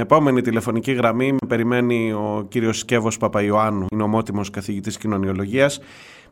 Επόμενη 0.00 0.40
τηλεφωνική 0.40 0.92
γραμμή 0.92 1.32
με 1.32 1.46
περιμένει 1.48 2.12
ο 2.12 2.46
κύριος 2.48 2.78
Σκεύος 2.78 3.16
Παπαϊωάννου, 3.16 3.86
είναι 3.92 4.02
ομότιμος 4.02 4.50
καθηγητής 4.50 4.98
κοινωνιολογίας, 4.98 5.80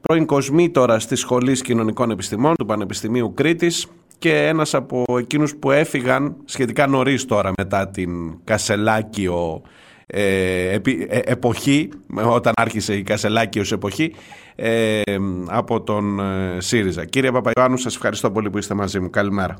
πρώην 0.00 0.26
κοσμήτορας 0.26 1.06
της 1.06 1.20
Σχολής 1.20 1.62
Κοινωνικών 1.62 2.10
Επιστημών 2.10 2.54
του 2.54 2.66
Πανεπιστημίου 2.66 3.34
Κρήτης 3.34 3.86
και 4.18 4.46
ένας 4.46 4.74
από 4.74 5.04
εκείνους 5.18 5.56
που 5.56 5.70
έφυγαν 5.70 6.36
σχετικά 6.44 6.86
νωρίς 6.86 7.24
τώρα 7.24 7.52
μετά 7.56 7.88
την 7.88 8.44
Κασελάκιο 8.44 9.62
ε, 10.06 10.74
επι, 10.74 11.06
ε, 11.10 11.18
εποχή, 11.24 11.88
όταν 12.26 12.52
άρχισε 12.56 12.94
η 12.94 13.02
Κασελάκιος 13.02 13.72
εποχή, 13.72 14.14
ε, 14.54 15.00
από 15.46 15.82
τον 15.82 16.20
ε, 16.20 16.60
ΣΥΡΙΖΑ. 16.60 17.04
Κύριε 17.04 17.30
Παπαϊωάννου, 17.30 17.76
σας 17.76 17.94
ευχαριστώ 17.94 18.30
πολύ 18.30 18.50
που 18.50 18.58
είστε 18.58 18.74
μαζί 18.74 19.00
μου. 19.00 19.10
Καλημέρα. 19.10 19.56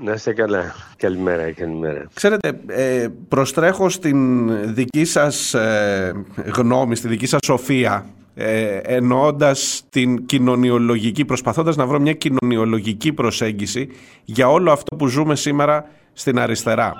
Να 0.00 0.12
είστε 0.12 0.32
καλά. 0.32 0.74
Καλημέρα, 0.96 1.52
καλημέρα. 1.52 2.06
Ξέρετε, 2.14 2.60
ε, 2.66 3.08
προστρέχω 3.28 3.88
στην 3.88 4.48
δική 4.74 5.04
σας 5.04 5.54
ε, 5.54 6.24
γνώμη, 6.54 6.96
στη 6.96 7.08
δική 7.08 7.26
σας 7.26 7.40
σοφία, 7.44 8.06
ε, 8.34 8.76
εννοώντας 8.76 9.84
την 9.88 10.26
κοινωνιολογική, 10.26 11.24
προσπαθώντας 11.24 11.76
να 11.76 11.86
βρω 11.86 12.00
μια 12.00 12.12
κοινωνιολογική 12.12 13.12
προσέγγιση 13.12 13.88
για 14.24 14.48
όλο 14.48 14.72
αυτό 14.72 14.96
που 14.96 15.06
ζούμε 15.06 15.36
σήμερα 15.36 15.88
στην 16.12 16.38
αριστερά. 16.38 16.94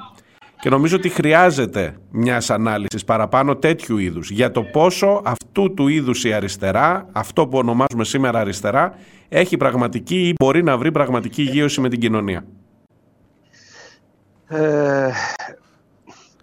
Και 0.60 0.68
νομίζω 0.68 0.96
ότι 0.96 1.08
χρειάζεται 1.08 1.96
μιας 2.10 2.50
ανάλυσης 2.50 3.04
παραπάνω 3.04 3.56
τέτοιου 3.56 3.98
είδους 3.98 4.30
για 4.30 4.50
το 4.50 4.62
πόσο 4.62 5.22
αυτού 5.24 5.74
του 5.74 5.88
είδους 5.88 6.24
η 6.24 6.32
αριστερά, 6.32 7.08
αυτό 7.12 7.46
που 7.46 7.58
ονομάζουμε 7.58 8.04
σήμερα 8.04 8.38
αριστερά, 8.38 8.94
έχει 9.28 9.56
πραγματική 9.56 10.28
ή 10.28 10.34
μπορεί 10.38 10.62
να 10.62 10.78
βρει 10.78 10.92
πραγματική 10.92 11.42
υγείωση 11.42 11.80
με 11.80 11.88
την 11.88 12.00
κοινωνία. 12.00 12.44
Ε, 14.52 15.10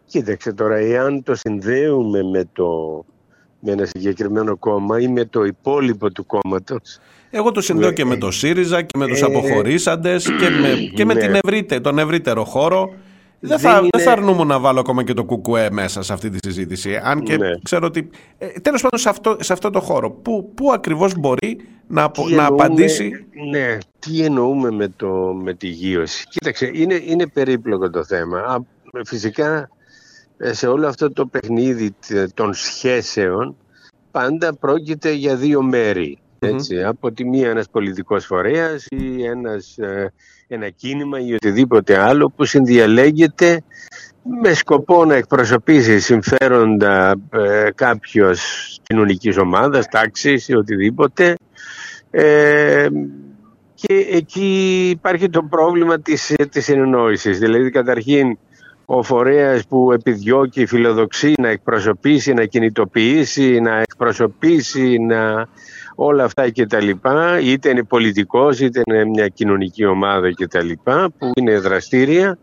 κοίταξε 0.06 0.54
τώρα, 0.54 0.76
εάν 0.76 1.24
το 1.24 1.36
συνδέουμε 1.36 2.24
με, 2.24 2.50
το, 2.54 2.66
με 3.60 3.72
ένα 3.72 3.86
συγκεκριμένο 3.86 4.58
κόμμα 4.58 5.00
ή 5.00 5.08
με 5.08 5.26
το 5.26 5.44
υπόλοιπο 5.44 6.12
του 6.12 6.26
κόμματος... 6.26 7.00
Εγώ 7.32 7.52
το 7.52 7.62
συνδέω 7.62 7.92
και 7.92 8.06
με 8.06 8.18
το 8.18 8.32
ΣΥΡΙΖΑ 8.32 8.82
και 8.82 8.98
με 8.98 9.08
τους 9.08 9.22
ε, 9.22 9.26
αποχωρήσαντες 9.26 10.24
και 10.24 10.50
με, 10.50 10.76
και 10.96 11.06
με 11.06 11.16
την 11.16 11.36
ευρύτε, 11.44 11.80
τον 11.80 12.00
ευρύτερο 12.00 12.44
χώρο. 12.44 12.94
Δεν 13.40 13.60
θα, 13.60 13.78
είναι... 13.78 14.04
θα 14.04 14.12
αρνούμαι 14.12 14.44
να 14.44 14.60
βάλω 14.60 14.80
ακόμα 14.80 15.04
και 15.04 15.14
το 15.14 15.24
κουκουέ 15.24 15.72
μέσα 15.72 16.02
σε 16.02 16.14
αυτή 16.14 16.30
τη 16.30 16.38
συζήτηση. 16.42 17.00
Αν 17.04 17.24
και 17.24 17.38
ναι. 17.38 17.50
ξέρω 17.64 17.86
ότι. 17.86 18.10
Ε, 18.38 18.48
Τέλος 18.48 18.82
πάντων, 18.82 19.00
σε 19.00 19.10
αυτό, 19.10 19.38
σε 19.40 19.54
αυτό 19.54 19.70
το 19.70 19.80
χώρο, 19.80 20.12
πού, 20.12 20.52
πού 20.56 20.72
ακριβώς 20.72 21.16
μπορεί 21.16 21.60
να, 21.88 22.12
να 22.36 22.46
απαντήσει; 22.46 23.26
Ναι, 23.50 23.78
τι 24.00 24.24
εννοούμε 24.24 24.72
με, 24.72 24.88
το, 24.96 25.08
με 25.44 25.54
τη 25.54 25.68
γύρωση. 25.68 26.26
Κοίταξε, 26.30 26.72
είναι, 26.74 27.02
είναι 27.06 27.28
περίπλοκο 27.28 27.90
το 27.90 28.04
θέμα. 28.04 28.66
Φυσικά 29.06 29.70
ε, 30.38 30.54
σε 30.54 30.68
όλο 30.68 30.88
αυτό 30.88 31.12
το 31.12 31.26
παιχνίδι 31.26 31.96
των 32.34 32.54
σχέσεων 32.54 33.56
πάντα 34.12 34.56
πρόκειται 34.56 35.12
για 35.12 35.36
δύο 35.36 35.62
μέρη. 35.62 36.18
Από 36.86 37.12
τη 37.12 37.26
μία 37.26 37.50
ένας 37.50 37.70
πολιτικός 37.70 38.26
φορέας 38.26 38.86
ή 38.90 39.24
ένας, 39.24 39.78
ε, 39.78 40.14
ένα 40.52 40.70
κίνημα 40.70 41.20
ή 41.20 41.34
οτιδήποτε 41.34 41.98
άλλο 42.00 42.32
που 42.36 42.46
συνδιαλέγεται 42.46 43.62
με 44.42 44.54
σκοπό 44.54 45.06
να 45.06 45.16
εκπροσωπήσει 45.16 46.00
συμφέροντα 46.00 47.16
ε, 47.32 47.70
κάποιος 47.76 48.42
κοινωνικής 48.84 49.38
ομάδας, 49.38 49.88
τάξης 49.88 50.48
ή 50.48 50.56
οτιδήποτε 50.56 51.36
ε, 52.12 52.88
και 53.74 54.08
εκεί 54.12 54.90
υπάρχει 54.90 55.30
το 55.30 55.44
πρόβλημα 55.44 56.00
της, 56.00 56.34
της 56.50 56.64
συνεννόησης. 56.64 57.40
Δηλαδή 57.40 57.70
καταρχήν 57.70 58.38
ο 58.86 59.04
φορέας 59.04 59.68
που 59.68 59.92
επιδιώκει 59.92 60.66
φιλοδοξεί 60.66 61.34
να 61.38 61.50
εκπροσωπήσει, 61.50 62.34
να 62.34 62.46
κινητοποιήσει, 62.46 63.60
να 63.60 63.80
εκπροσωπήσει, 63.80 64.98
να 64.98 65.48
όλα 66.02 66.24
αυτά 66.24 66.50
και 66.50 66.66
τα 66.66 66.82
λοιπά, 66.82 67.40
είτε 67.40 67.70
είναι 67.70 67.84
πολιτικός, 67.84 68.60
είτε 68.60 68.82
είναι 68.86 69.06
μια 69.06 69.28
κοινωνική 69.28 69.86
ομάδα 69.86 70.32
και 70.32 70.48
τα 70.48 70.64
λοιπά, 70.64 71.10
που 71.18 71.32
είναι 71.36 71.60
δραστήρια, 71.60 72.38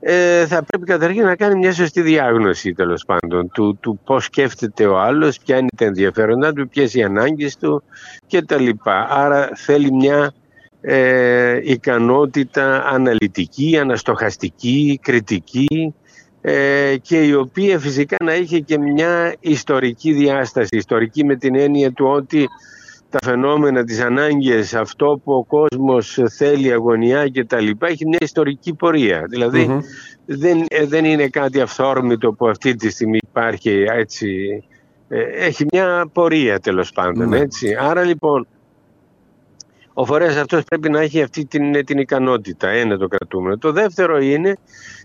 ε, 0.00 0.46
θα 0.46 0.62
πρέπει 0.62 0.84
καταρχήν 0.84 1.24
να 1.24 1.36
κάνει 1.36 1.58
μια 1.58 1.72
σωστή 1.72 2.00
διάγνωση 2.00 2.72
τέλος 2.72 3.04
πάντων 3.04 3.50
του, 3.50 3.78
του 3.80 4.00
πώς 4.04 4.24
σκέφτεται 4.24 4.86
ο 4.86 4.98
άλλος, 4.98 5.38
ποια 5.38 5.56
είναι 5.56 5.68
τα 5.76 5.84
ενδιαφέροντα 5.84 6.52
του, 6.52 6.68
ποιες 6.68 6.94
οι 6.94 7.02
ανάγκες 7.02 7.56
του 7.56 7.82
και 8.26 8.42
τα 8.42 8.60
λοιπά. 8.60 9.06
Άρα 9.10 9.50
θέλει 9.54 9.92
μια 9.92 10.32
ε, 10.80 11.60
ικανότητα 11.62 12.84
αναλυτική, 12.84 13.78
αναστοχαστική, 13.78 14.98
κριτική 15.02 15.94
ε, 16.40 16.96
και 17.02 17.22
η 17.22 17.32
οποία 17.32 17.78
φυσικά 17.78 18.16
να 18.24 18.34
είχε 18.34 18.58
και 18.58 18.78
μια 18.78 19.34
ιστορική 19.40 20.12
διάσταση, 20.12 20.76
ιστορική 20.76 21.24
με 21.24 21.36
την 21.36 21.56
έννοια 21.56 21.92
του 21.92 22.06
ότι 22.06 22.48
τα 23.18 23.30
φαινόμενα, 23.30 23.84
τις 23.84 24.00
ανάγκες, 24.00 24.74
αυτό 24.74 25.20
που 25.24 25.32
ο 25.32 25.44
κόσμος 25.44 26.18
θέλει, 26.30 26.72
αγωνιά 26.72 27.28
και 27.28 27.44
τα 27.44 27.60
λοιπά, 27.60 27.88
έχει 27.88 28.06
μια 28.06 28.18
ιστορική 28.20 28.74
πορεία. 28.74 29.24
Δηλαδή 29.28 29.80
δεν, 30.26 30.64
ε, 30.68 30.84
δεν 30.86 31.04
είναι 31.04 31.28
κάτι 31.28 31.60
αυθόρμητο 31.60 32.32
που 32.32 32.48
αυτή 32.48 32.74
τη 32.74 32.90
στιγμή 32.90 33.18
υπάρχει 33.28 33.84
έτσι. 33.88 34.62
Ε, 35.08 35.20
έχει 35.20 35.66
μια 35.72 36.08
πορεία 36.12 36.60
τέλος 36.60 36.92
ναι. 37.14 37.38
έτσι. 37.38 37.76
Άρα 37.80 38.02
λοιπόν 38.02 38.46
ο 39.98 40.04
φορέας 40.04 40.36
αυτός 40.36 40.62
πρέπει 40.64 40.90
να 40.90 41.00
έχει 41.00 41.22
αυτή 41.22 41.44
την, 41.44 41.84
την 41.84 41.98
ικανότητα, 41.98 42.68
ένα 42.68 42.96
το 42.98 43.08
κρατούμενο. 43.08 43.58
Το 43.58 43.72
δεύτερο 43.72 44.18
είναι 44.18 44.56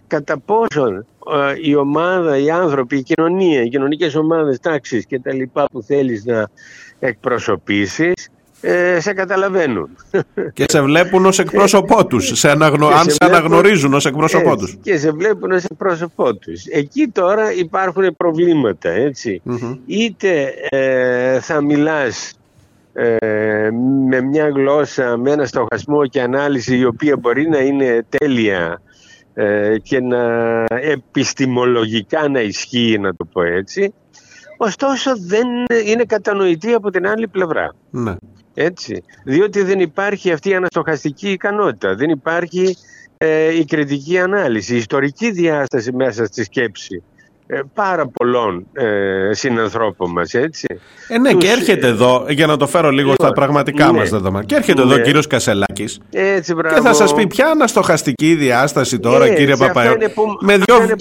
κατά 0.07 0.39
πόσον 0.39 1.05
ε, 1.33 1.53
η 1.61 1.75
ομάδα, 1.75 2.37
οι 2.37 2.49
άνθρωποι, 2.49 2.97
η 2.97 3.03
κοινωνία, 3.03 3.61
οι 3.61 3.69
κοινωνικές 3.69 4.15
ομάδες, 4.15 4.59
τάξεις 4.59 5.05
και 5.05 5.19
τα 5.19 5.33
λοιπά 5.33 5.65
που 5.71 5.81
θέλεις 5.81 6.25
να 6.25 6.49
εκπροσωπήσεις 6.99 8.13
ε, 8.61 8.99
σε 8.99 9.13
καταλαβαίνουν. 9.13 9.89
Και 10.53 10.65
σε 10.67 10.81
βλέπουν 10.81 11.25
ως 11.25 11.39
εκπρόσωπό 11.39 12.05
τους, 12.05 12.39
σε 12.39 12.49
αναγνω... 12.49 12.87
αν 12.87 13.09
σε, 13.09 13.17
αναγνωρίζουν 13.19 13.93
ως 13.93 14.05
εκπρόσωπό 14.05 14.57
τους. 14.57 14.77
Και 14.81 14.97
σε 14.97 15.11
βλέπουν 15.11 15.51
ως 15.51 15.63
εκπρόσωπό 15.63 16.35
τους. 16.35 16.65
Εκεί 16.65 17.07
τώρα 17.07 17.53
υπάρχουν 17.53 18.15
προβλήματα, 18.17 18.89
Είτε 19.85 20.53
ε, 20.69 21.39
θα 21.39 21.61
μιλάς 21.61 22.35
ε, 22.93 23.69
με 24.07 24.21
μια 24.21 24.49
γλώσσα, 24.49 25.17
με 25.17 25.31
ένα 25.31 25.45
στοχασμό 25.45 26.07
και 26.07 26.21
ανάλυση 26.21 26.77
η 26.77 26.85
οποία 26.85 27.17
μπορεί 27.17 27.49
να 27.49 27.59
είναι 27.59 28.05
τέλεια 28.09 28.81
ε, 29.33 29.77
και 29.77 29.99
να 29.99 30.65
επιστημολογικά 30.69 32.27
να 32.27 32.41
ισχύει 32.41 32.97
να 32.99 33.15
το 33.15 33.25
πω 33.25 33.41
έτσι 33.41 33.93
ωστόσο 34.63 35.11
δεν 35.17 35.47
είναι 35.85 36.03
κατανοητή 36.03 36.73
από 36.73 36.89
την 36.89 37.07
άλλη 37.07 37.27
πλευρά. 37.27 37.75
Ναι. 37.89 38.15
Έτσι. 38.53 39.03
Διότι 39.23 39.63
δεν 39.63 39.79
υπάρχει 39.79 40.31
αυτή 40.31 40.49
η 40.49 40.55
αναστοχαστική 40.55 41.31
ικανότητα, 41.31 41.95
δεν 41.95 42.09
υπάρχει 42.09 42.77
ε, 43.17 43.57
η 43.57 43.65
κριτική 43.65 44.19
ανάλυση, 44.19 44.73
η 44.73 44.77
ιστορική 44.77 45.31
διάσταση 45.31 45.93
μέσα 45.93 46.25
στη 46.25 46.43
σκέψη. 46.43 47.03
Ε, 47.53 47.61
πάρα 47.73 48.07
πολλών 48.07 48.65
ε, 48.73 49.33
συνανθρώπων 49.33 50.11
μας, 50.11 50.33
έτσι. 50.33 50.65
Ε, 51.07 51.17
ναι, 51.17 51.33
και 51.33 51.47
έρχεται 51.47 51.87
εδώ, 51.87 52.25
για 52.29 52.47
να 52.47 52.57
το 52.57 52.67
φέρω 52.67 52.89
λίγο 52.89 53.13
στα 53.13 53.27
λοιπόν, 53.27 53.33
πραγματικά 53.33 53.85
ναι, 53.85 53.97
μας 53.97 54.09
δεδομένα, 54.09 54.45
και 54.45 54.55
έρχεται 54.55 54.81
εδώ 54.81 54.93
ο 54.93 54.97
ναι. 54.97 55.01
κύριος 55.01 55.27
Κασελάκης 55.27 55.99
έτσι, 56.11 56.53
και 56.53 56.81
θα 56.81 56.93
σας 56.93 57.13
πει 57.13 57.27
ποια 57.27 57.47
αναστοχαστική 57.47 58.35
διάσταση 58.35 58.99
τώρα, 58.99 59.25
έτσι, 59.25 59.37
κύριε 59.37 59.55
Παπαϊό. 59.55 59.95
Με 60.39 60.57
δυο... 60.57 60.95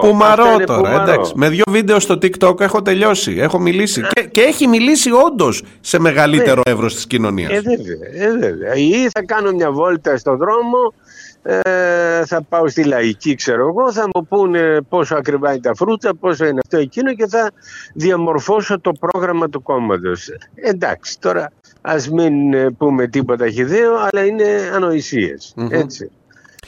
Που 0.00 0.14
μαρώ 0.14 0.56
τώρα, 0.66 1.02
εντάξει. 1.02 1.32
Με 1.36 1.48
δύο 1.48 1.64
βίντεο 1.70 2.00
στο 2.00 2.14
TikTok 2.14 2.60
έχω 2.60 2.82
τελειώσει, 2.82 3.36
έχω 3.38 3.58
μιλήσει. 3.58 4.02
Και, 4.08 4.22
και 4.22 4.40
έχει 4.40 4.66
μιλήσει 4.66 5.10
όντως 5.26 5.62
σε 5.80 5.98
μεγαλύτερο 5.98 6.62
ναι. 6.66 6.72
εύρος 6.72 6.94
της 6.94 7.06
κοινωνίας. 7.06 7.50
Ε, 7.50 7.60
βέβαια, 7.60 8.26
ε, 8.26 8.38
βέβαια. 8.38 8.74
Ή 8.74 9.08
θα 9.12 9.22
κάνω 9.24 9.52
μια 9.52 9.70
βόλτα 9.70 10.16
στον 10.16 10.36
δρόμο 10.36 10.94
ε, 11.42 12.24
θα 12.26 12.42
πάω 12.48 12.68
στη 12.68 12.84
λαϊκή 12.84 13.34
ξέρω 13.34 13.68
εγώ 13.68 13.92
θα 13.92 14.08
μου 14.14 14.26
πούνε 14.26 14.80
πόσο 14.88 15.14
ακριβά 15.14 15.50
είναι 15.50 15.60
τα 15.60 15.74
φρούτσα 15.74 16.14
πόσο 16.14 16.46
είναι 16.46 16.60
αυτό 16.64 16.76
εκείνο 16.76 17.14
και 17.14 17.26
θα 17.26 17.50
διαμορφώσω 17.94 18.80
το 18.80 18.92
πρόγραμμα 18.92 19.48
του 19.48 19.62
κόμματος. 19.62 20.28
Εντάξει 20.54 21.20
τώρα 21.20 21.52
ας 21.80 22.10
μην 22.10 22.54
ε, 22.54 22.70
πούμε 22.70 23.06
τίποτα 23.06 23.50
χιδαίο 23.50 23.94
αλλά 23.94 24.26
είναι 24.26 24.44
ανοησίες 24.74 25.54
έτσι. 25.70 26.10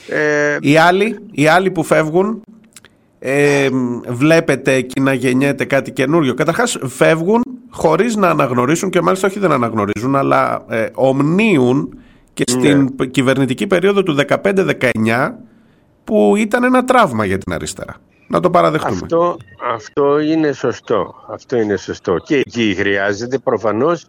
Ε, 0.08 0.56
οι, 0.60 0.76
άλλοι, 0.76 1.18
οι 1.30 1.46
άλλοι 1.46 1.70
που 1.70 1.82
φεύγουν 1.82 2.42
ε, 3.18 3.68
βλέπετε 4.08 4.72
εκεί 4.72 5.00
να 5.00 5.12
γεννιέται 5.12 5.64
κάτι 5.64 5.90
καινούριο. 5.92 6.34
Καταρχάς 6.34 6.78
φεύγουν 6.86 7.42
χωρίς 7.70 8.16
να 8.16 8.28
αναγνωρίσουν 8.28 8.90
και 8.90 9.00
μάλιστα 9.00 9.26
όχι 9.26 9.38
δεν 9.38 9.52
αναγνωρίζουν 9.52 10.16
αλλά 10.16 10.64
ε, 10.68 10.86
ομνίουν 10.94 12.01
και 12.34 12.44
στην 12.46 12.94
ναι. 12.96 13.06
κυβερνητική 13.06 13.66
περίοδο 13.66 14.02
του 14.02 14.16
15-19 14.28 15.32
που 16.04 16.36
ήταν 16.36 16.64
ένα 16.64 16.84
τραύμα 16.84 17.24
για 17.24 17.38
την 17.38 17.52
αριστερά. 17.52 17.96
Να 18.26 18.40
το 18.40 18.50
παραδεχτούμε. 18.50 18.98
Αυτό, 19.02 19.36
αυτό 19.74 20.18
είναι 20.18 20.52
σωστό. 20.52 21.14
Αυτό 21.28 21.56
είναι 21.56 21.76
σωστό. 21.76 22.16
Και 22.18 22.36
εκεί 22.36 22.74
χρειάζεται 22.78 23.38
προφανώς 23.38 24.06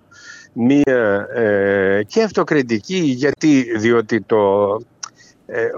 μία 0.54 1.28
ε, 1.34 2.04
και 2.08 2.24
αυτοκριτική 2.24 2.98
γιατί 2.98 3.78
διότι 3.78 4.22
το, 4.22 4.38
Ε, 4.76 4.93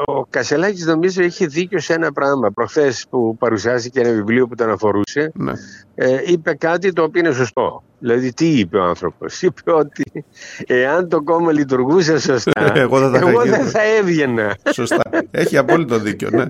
ο 0.06 0.26
Κασελάκης 0.26 0.86
νομίζω 0.86 1.24
έχει 1.24 1.46
δίκιο 1.46 1.80
σε 1.80 1.94
ένα 1.94 2.12
πράγμα. 2.12 2.52
Προχθές 2.52 3.06
που 3.10 3.38
παρουσιάστηκε 3.38 4.00
ένα 4.00 4.12
βιβλίο 4.12 4.48
που 4.48 4.56
τον 4.56 4.70
αφορούσε, 4.70 5.32
ναι. 5.34 5.52
ε, 5.96 6.22
είπε 6.26 6.54
κάτι 6.54 6.94
το 6.94 7.04
οποίο 7.04 7.22
είναι 7.22 7.34
σωστό. 7.34 7.84
Δηλαδή 8.00 8.34
τι 8.34 8.60
είπε 8.60 8.78
ο 8.78 8.84
άνθρωπος; 8.84 9.42
Είπε 9.42 9.72
ότι 9.72 10.26
εάν 10.68 11.10
το 11.10 11.22
κόμμα 11.22 11.52
λειτουργούσε 11.52 12.20
σωστά, 12.20 12.72
εγώ, 12.76 13.00
δεν 13.00 13.22
θα, 13.22 13.30
εγώ 13.30 13.42
δεν 13.42 13.66
θα 13.66 13.84
έβγαινα. 13.84 14.58
Σωστά. 14.72 15.02
Έχει 15.32 15.58
απόλυτο 15.58 16.00
δίκιο, 16.00 16.30
ναι. 16.30 16.46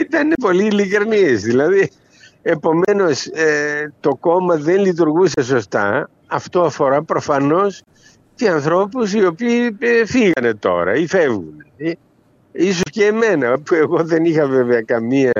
Ήταν 0.00 0.32
πολύ 0.40 0.64
ειλικρινής. 0.64 1.42
Δηλαδή, 1.42 1.90
επομένως, 2.42 3.26
ε, 3.26 3.92
το 4.00 4.16
κόμμα 4.20 4.56
δεν 4.56 4.80
λειτουργούσε 4.80 5.42
σωστά. 5.42 6.10
Αυτό 6.26 6.60
αφορά 6.62 7.02
προφανώς 7.02 7.82
και 8.34 8.48
ανθρώπους 8.48 9.12
οι 9.12 9.26
οποίοι 9.26 9.76
ε, 9.78 10.06
φύγανε 10.06 10.54
τώρα 10.54 10.94
ή 10.94 11.06
φεύγουν. 11.06 11.64
Ε, 12.58 12.64
ίσως 12.64 12.90
και 12.90 13.04
εμένα 13.04 13.58
που 13.58 13.74
εγώ 13.74 14.04
δεν 14.04 14.24
είχα 14.24 14.46
βέβαια 14.46 14.82
καμία 14.82 15.32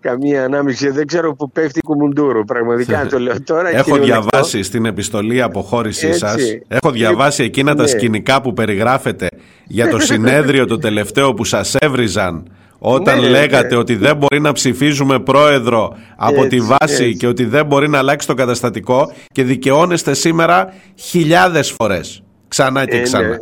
καμία 0.00 0.44
ανάμειξη. 0.44 0.90
Δεν 0.90 1.06
ξέρω 1.06 1.34
που 1.34 1.50
πέφτει 1.50 1.80
κουμουντούρο. 1.80 2.44
Πραγματικά 2.44 3.06
το 3.06 3.18
λέω 3.18 3.42
τώρα. 3.42 3.68
Έχω 3.68 3.96
διαβάσει 3.96 4.62
στην 4.62 4.84
επιστολή 4.84 5.42
αποχώρησή 5.42 6.12
σας. 6.12 6.36
Έχω 6.68 6.90
διαβάσει 6.90 7.42
εκείνα 7.42 7.74
τα 7.74 7.82
ναι. 7.82 7.88
σκηνικά 7.88 8.40
που 8.40 8.52
περιγράφετε 8.52 9.26
για 9.66 9.88
το 9.88 9.98
συνέδριο 9.98 10.66
το 10.66 10.78
τελευταίο 10.78 11.34
που 11.34 11.44
σας 11.44 11.74
έβριζαν 11.78 12.50
όταν 12.78 13.20
ναι, 13.20 13.28
λέγατε 13.28 13.74
ναι. 13.74 13.76
ότι 13.76 13.96
δεν 13.96 14.16
μπορεί 14.16 14.40
να 14.40 14.52
ψηφίζουμε 14.52 15.20
πρόεδρο 15.20 15.96
από 16.16 16.46
τη 16.46 16.60
βάση 16.60 17.16
και 17.16 17.26
ότι 17.26 17.44
δεν 17.44 17.66
μπορεί 17.66 17.88
να 17.88 17.98
αλλάξει 17.98 18.26
το 18.26 18.34
καταστατικό 18.34 19.12
και 19.32 19.42
δικαιώνεστε 19.42 20.14
σήμερα 20.14 20.74
χιλιάδες 20.94 21.70
φορές 21.70 22.22
ξανά 22.48 22.86
και 22.86 22.96
ε, 22.96 23.02
ξανά. 23.02 23.28
Ναι. 23.28 23.36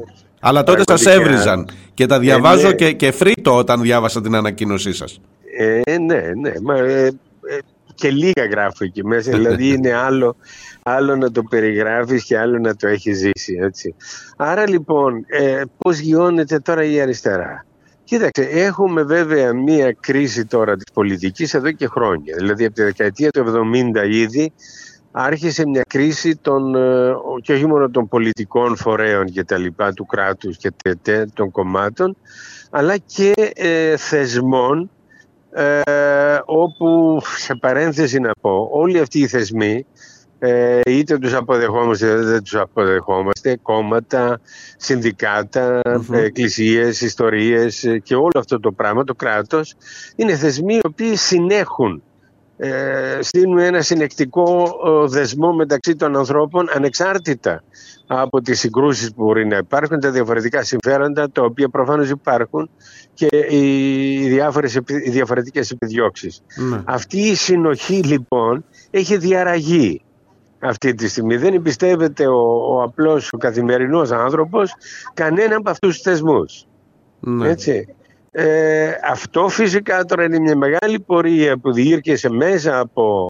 Αλλά 0.47 0.63
τότε 0.63 0.83
σας 0.87 1.07
έβριζαν 1.07 1.69
και 1.95 2.07
τα 2.07 2.19
διαβάζω 2.19 2.69
ε, 2.69 2.75
και, 2.75 2.93
και 2.93 3.13
φρύτω 3.13 3.57
όταν 3.57 3.81
διάβασα 3.81 4.21
την 4.21 4.35
ανακοίνωσή 4.35 4.93
σας. 4.93 5.21
Ε, 5.57 5.99
ναι, 5.99 6.23
ναι. 6.41 6.53
Μα, 6.63 6.79
ε, 6.79 7.07
ε, 7.07 7.59
και 7.95 8.11
λίγα 8.11 8.47
γράφω 8.51 8.85
εκεί 8.85 9.05
μέσα. 9.05 9.31
δηλαδή 9.37 9.69
είναι 9.69 9.93
άλλο, 9.93 10.37
άλλο 10.83 11.17
να 11.17 11.31
το 11.31 11.43
περιγράφεις 11.43 12.25
και 12.25 12.39
άλλο 12.39 12.59
να 12.59 12.77
το 12.77 12.89
έχεις 12.89 13.19
ζήσει. 13.19 13.59
Έτσι. 13.63 13.95
Άρα 14.37 14.69
λοιπόν, 14.69 15.25
ε, 15.27 15.63
πώς 15.79 15.99
γιώνεται 15.99 16.59
τώρα 16.59 16.85
η 16.85 17.01
αριστερά; 17.01 17.65
Κοίταξε, 18.05 18.49
έχουμε 18.51 19.03
βέβαια 19.03 19.53
μία 19.53 19.97
κρίση 20.01 20.45
τώρα 20.45 20.75
της 20.77 20.93
πολιτικής 20.93 21.55
εδώ 21.55 21.73
και 21.73 21.87
χρόνια. 21.87 22.35
Δηλαδή 22.39 22.65
από 22.65 22.75
τη 22.75 22.83
δεκαετία 22.83 23.31
του 23.31 23.71
70 24.05 24.09
ήδη 24.11 24.53
άρχισε 25.17 25.67
μια 25.67 25.85
κρίση 25.89 26.37
των, 26.37 26.75
ε, 26.75 27.15
και 27.43 27.53
όχι 27.53 27.67
μόνο 27.67 27.91
των 27.91 28.09
πολιτικών 28.09 28.77
φορέων 28.77 29.25
και 29.25 29.45
τα 29.45 29.57
λοιπά, 29.57 29.93
του 29.93 30.07
κράτους 30.07 30.57
και 30.57 30.73
των 31.35 31.51
κομμάτων, 31.51 32.17
αλλά 32.71 32.97
και 32.97 33.33
ε, 33.55 33.97
θεσμών 33.97 34.91
ε, 35.53 36.39
όπου, 36.45 37.21
σε 37.37 37.55
παρένθεση 37.55 38.19
να 38.19 38.31
πω, 38.41 38.69
όλοι 38.73 38.99
αυτοί 38.99 39.19
οι 39.19 39.27
θεσμοί 39.27 39.87
ε, 40.39 40.81
είτε 40.87 41.19
τους 41.19 41.35
αποδεχόμαστε 41.35 42.07
είτε 42.07 42.17
δεν 42.17 42.43
τους 42.43 42.55
αποδεχόμαστε, 42.55 43.59
κόμματα, 43.63 44.41
συνδικάτα, 44.77 45.81
mm-hmm. 45.85 46.13
εκκλησίες, 46.13 47.01
ιστορίες 47.01 47.87
και 48.03 48.15
όλο 48.15 48.39
αυτό 48.39 48.61
το 48.61 48.73
πράγμα, 48.73 49.05
το 49.05 49.15
κράτος, 49.15 49.75
είναι 50.17 50.37
θεσμοί 50.37 50.75
οι 50.75 50.81
οποίοι 50.83 51.17
συνέχουν 51.17 52.03
ε, 52.57 53.19
στείλουν 53.21 53.59
ένα 53.59 53.83
συνεκτικό 53.83 54.63
ε, 54.87 55.09
δεσμό 55.09 55.53
μεταξύ 55.53 55.97
των 55.97 56.17
ανθρώπων 56.17 56.69
ανεξάρτητα 56.75 57.63
από 58.07 58.41
τις 58.41 58.59
συγκρούσεις 58.59 59.15
που 59.15 59.25
μπορεί 59.25 59.47
να 59.47 59.57
υπάρχουν, 59.57 60.01
τα 60.01 60.11
διαφορετικά 60.11 60.63
συμφέροντα 60.63 61.31
τα 61.31 61.43
οποία 61.43 61.69
προφανώς 61.69 62.11
υπάρχουν 62.11 62.71
και 63.15 63.29
οι, 63.49 64.29
διάφορες, 64.29 64.75
οι 64.75 65.11
διαφορετικές 65.11 65.71
επιδιώξεις. 65.71 66.43
Ναι. 66.57 66.81
Αυτή 66.85 67.19
η 67.19 67.35
συνοχή 67.35 68.03
λοιπόν 68.03 68.65
έχει 68.91 69.17
διαραγεί 69.17 70.03
αυτή 70.59 70.95
τη 70.95 71.09
στιγμή. 71.09 71.37
Δεν 71.37 71.55
εμπιστεύεται 71.55 72.27
ο, 72.27 72.75
ο 72.75 72.83
απλός, 72.83 73.29
ο 73.33 73.37
καθημερινός 73.37 74.11
άνθρωπος 74.11 74.73
κανένα 75.15 75.57
από 75.57 75.71
αυτούς 75.71 75.95
τους 75.95 76.03
θεσμούς. 76.03 76.67
Ναι. 77.21 77.49
Έτσι. 77.49 77.95
Ε, 78.37 78.91
αυτό 79.11 79.49
φυσικά 79.49 80.05
τώρα 80.05 80.25
είναι 80.25 80.39
μια 80.39 80.57
μεγάλη 80.57 81.01
πορεία 81.01 81.57
που 81.57 81.73
διήρκεσε 81.73 82.31
μέσα 82.31 82.79
από, 82.79 83.29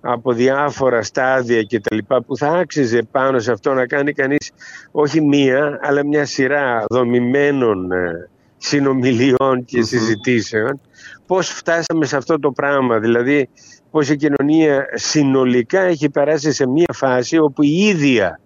από 0.00 0.32
διάφορα 0.32 1.02
στάδια 1.02 1.62
και 1.62 1.80
τα 1.80 1.94
λοιπά 1.96 2.22
που 2.22 2.36
θα 2.36 2.48
άξιζε 2.48 3.02
πάνω 3.10 3.38
σε 3.38 3.52
αυτό 3.52 3.72
να 3.72 3.86
κάνει 3.86 4.12
κανείς 4.12 4.52
όχι 4.90 5.20
μία 5.20 5.78
αλλά 5.82 6.06
μια 6.06 6.24
σειρά 6.24 6.84
δομημένων 6.88 7.92
ε, 7.92 8.28
συνομιλιών 8.56 9.64
και 9.64 9.82
συζητήσεων. 9.82 10.80
Πώς 11.26 11.48
φτάσαμε 11.48 12.06
σε 12.06 12.16
αυτό 12.16 12.38
το 12.38 12.50
πράγμα 12.50 12.98
δηλαδή 12.98 13.48
πως 13.90 14.08
η 14.08 14.16
κοινωνία 14.16 14.86
συνολικά 14.92 15.80
έχει 15.80 16.10
περάσει 16.10 16.52
σε 16.52 16.68
μια 16.68 16.92
φάση 16.92 17.38
όπου 17.38 17.62
η 17.62 17.76
ίδια 17.78 18.40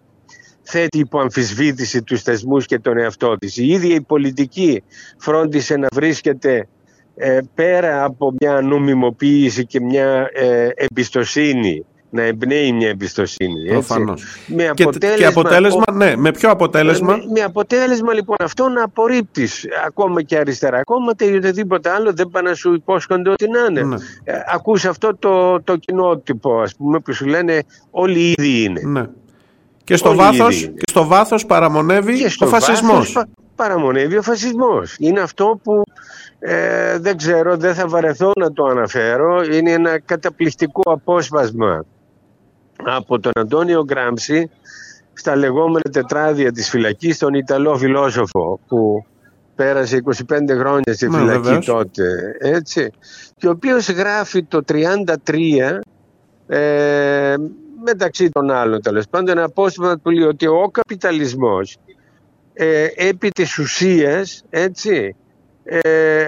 θέτει 0.70 0.98
υπό 0.98 1.20
αμφισβήτηση 1.20 2.02
τους 2.02 2.22
θεσμούς 2.22 2.66
και 2.66 2.78
τον 2.78 2.98
εαυτό 2.98 3.36
της. 3.38 3.56
Η 3.56 3.66
ίδια 3.66 3.94
η 3.94 4.00
πολιτική 4.00 4.82
φρόντισε 5.18 5.76
να 5.76 5.88
βρίσκεται 5.92 6.68
ε, 7.16 7.38
πέρα 7.54 8.04
από 8.04 8.34
μια 8.40 8.60
νομιμοποίηση 8.60 9.66
και 9.66 9.80
μια 9.80 10.30
ε, 10.32 10.68
εμπιστοσύνη 10.74 11.84
να 12.10 12.22
εμπνέει 12.22 12.72
μια 12.72 12.88
εμπιστοσύνη. 12.88 13.68
Προφανώς. 13.68 14.24
Με 14.46 14.68
αποτέλεσμα, 14.68 15.16
και, 15.16 15.26
αποτέλεσμα, 15.26 15.84
ναι, 15.92 16.16
με 16.16 16.30
ποιο 16.30 16.50
αποτέλεσμα; 16.50 17.16
Με, 17.16 17.22
με 17.34 17.40
αποτέλεσμα 17.40 18.14
λοιπόν 18.14 18.36
αυτό 18.40 18.68
να 18.68 18.82
απορρίπτεις 18.82 19.66
ακόμα 19.86 20.22
και 20.22 20.36
αριστερά 20.36 20.82
κόμματα 20.82 21.24
ή 21.24 21.34
οτιδήποτε 21.34 21.90
άλλο 21.90 22.12
δεν 22.12 22.28
πάνε 22.28 22.48
να 22.48 22.54
σου 22.54 22.74
υπόσχονται 22.74 23.30
ότι 23.30 23.48
να 23.48 23.60
είναι. 23.70 23.82
Ναι. 23.82 23.96
Ε, 24.24 24.32
ακούς 24.54 24.84
αυτό 24.84 25.16
το, 25.18 25.62
το 25.62 25.76
κοινότυπο 25.76 26.60
ας 26.60 26.76
πούμε 26.76 26.98
που 26.98 27.12
σου 27.12 27.26
λένε 27.26 27.62
όλοι 27.90 28.34
ήδη 28.36 28.62
είναι. 28.62 28.80
Ναι. 28.84 29.06
Και 29.88 29.96
στο, 29.96 30.14
βάθος, 30.14 30.60
και 30.60 30.90
στο 30.90 31.06
βάθος 31.06 31.46
παραμονεύει 31.46 32.24
ο 32.38 32.46
φασισμός. 32.46 33.12
Βάθος 33.12 33.32
παραμονεύει 33.54 34.16
ο 34.16 34.22
φασισμός. 34.22 34.96
Είναι 34.98 35.20
αυτό 35.20 35.60
που 35.62 35.82
ε, 36.38 36.98
δεν 36.98 37.16
ξέρω, 37.16 37.56
δεν 37.56 37.74
θα 37.74 37.88
βαρεθώ 37.88 38.32
να 38.36 38.52
το 38.52 38.64
αναφέρω. 38.64 39.42
Είναι 39.42 39.70
ένα 39.70 40.00
καταπληκτικό 40.00 40.92
απόσπασμα 40.92 41.84
από 42.84 43.20
τον 43.20 43.32
Αντώνιο 43.34 43.84
Γκράμψη 43.84 44.50
στα 45.12 45.36
λεγόμενα 45.36 45.90
τετράδια 45.92 46.52
της 46.52 46.68
φυλακής, 46.68 47.18
τον 47.18 47.34
Ιταλό 47.34 47.76
φιλόσοφο 47.76 48.60
που 48.66 49.06
πέρασε 49.54 50.02
25 50.04 50.14
χρόνια 50.58 50.94
στη 50.94 51.08
φυλακή 51.10 51.66
τότε, 51.66 52.36
έτσι, 52.38 52.90
και 53.36 53.46
ο 53.46 53.50
οποίος 53.50 53.88
γράφει 53.90 54.42
το 54.42 54.60
33 54.68 55.04
ε, 56.46 57.34
μεταξύ 57.84 58.28
των 58.28 58.50
άλλων 58.50 58.82
τέλος 58.82 59.04
πάντων 59.10 59.28
ένα 59.28 59.44
απόσπασμα 59.44 59.98
που 60.02 60.10
λέει 60.10 60.26
ότι 60.26 60.46
ο 60.46 60.70
καπιταλισμός 60.72 61.76
ε, 62.60 62.86
επί 62.94 63.28
της 63.28 63.58
ουσίας 63.58 64.44
έτσι, 64.50 65.16
ε, 65.64 66.26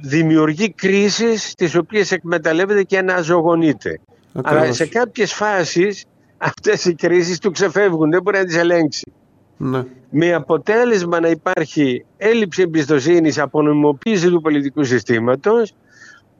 δημιουργεί 0.00 0.70
κρίσεις 0.72 1.54
τις 1.54 1.74
οποίες 1.74 2.12
εκμεταλλεύεται 2.12 2.82
και 2.82 2.98
αναζωογονείται. 2.98 4.00
Αλλά 4.42 4.72
σε 4.72 4.86
κάποιες 4.86 5.32
φάσεις 5.32 6.04
αυτές 6.38 6.84
οι 6.84 6.94
κρίσεις 6.94 7.38
του 7.38 7.50
ξεφεύγουν, 7.50 8.10
δεν 8.10 8.22
μπορεί 8.22 8.38
να 8.38 8.44
τις 8.44 8.56
ελέγξει. 8.56 9.12
Ναι. 9.56 9.84
Με 10.10 10.32
αποτέλεσμα 10.32 11.20
να 11.20 11.28
υπάρχει 11.28 12.04
έλλειψη 12.16 12.62
εμπιστοσύνης, 12.62 13.38
απονομιμοποίηση 13.38 14.28
του 14.28 14.40
πολιτικού 14.40 14.84
συστήματος, 14.84 15.74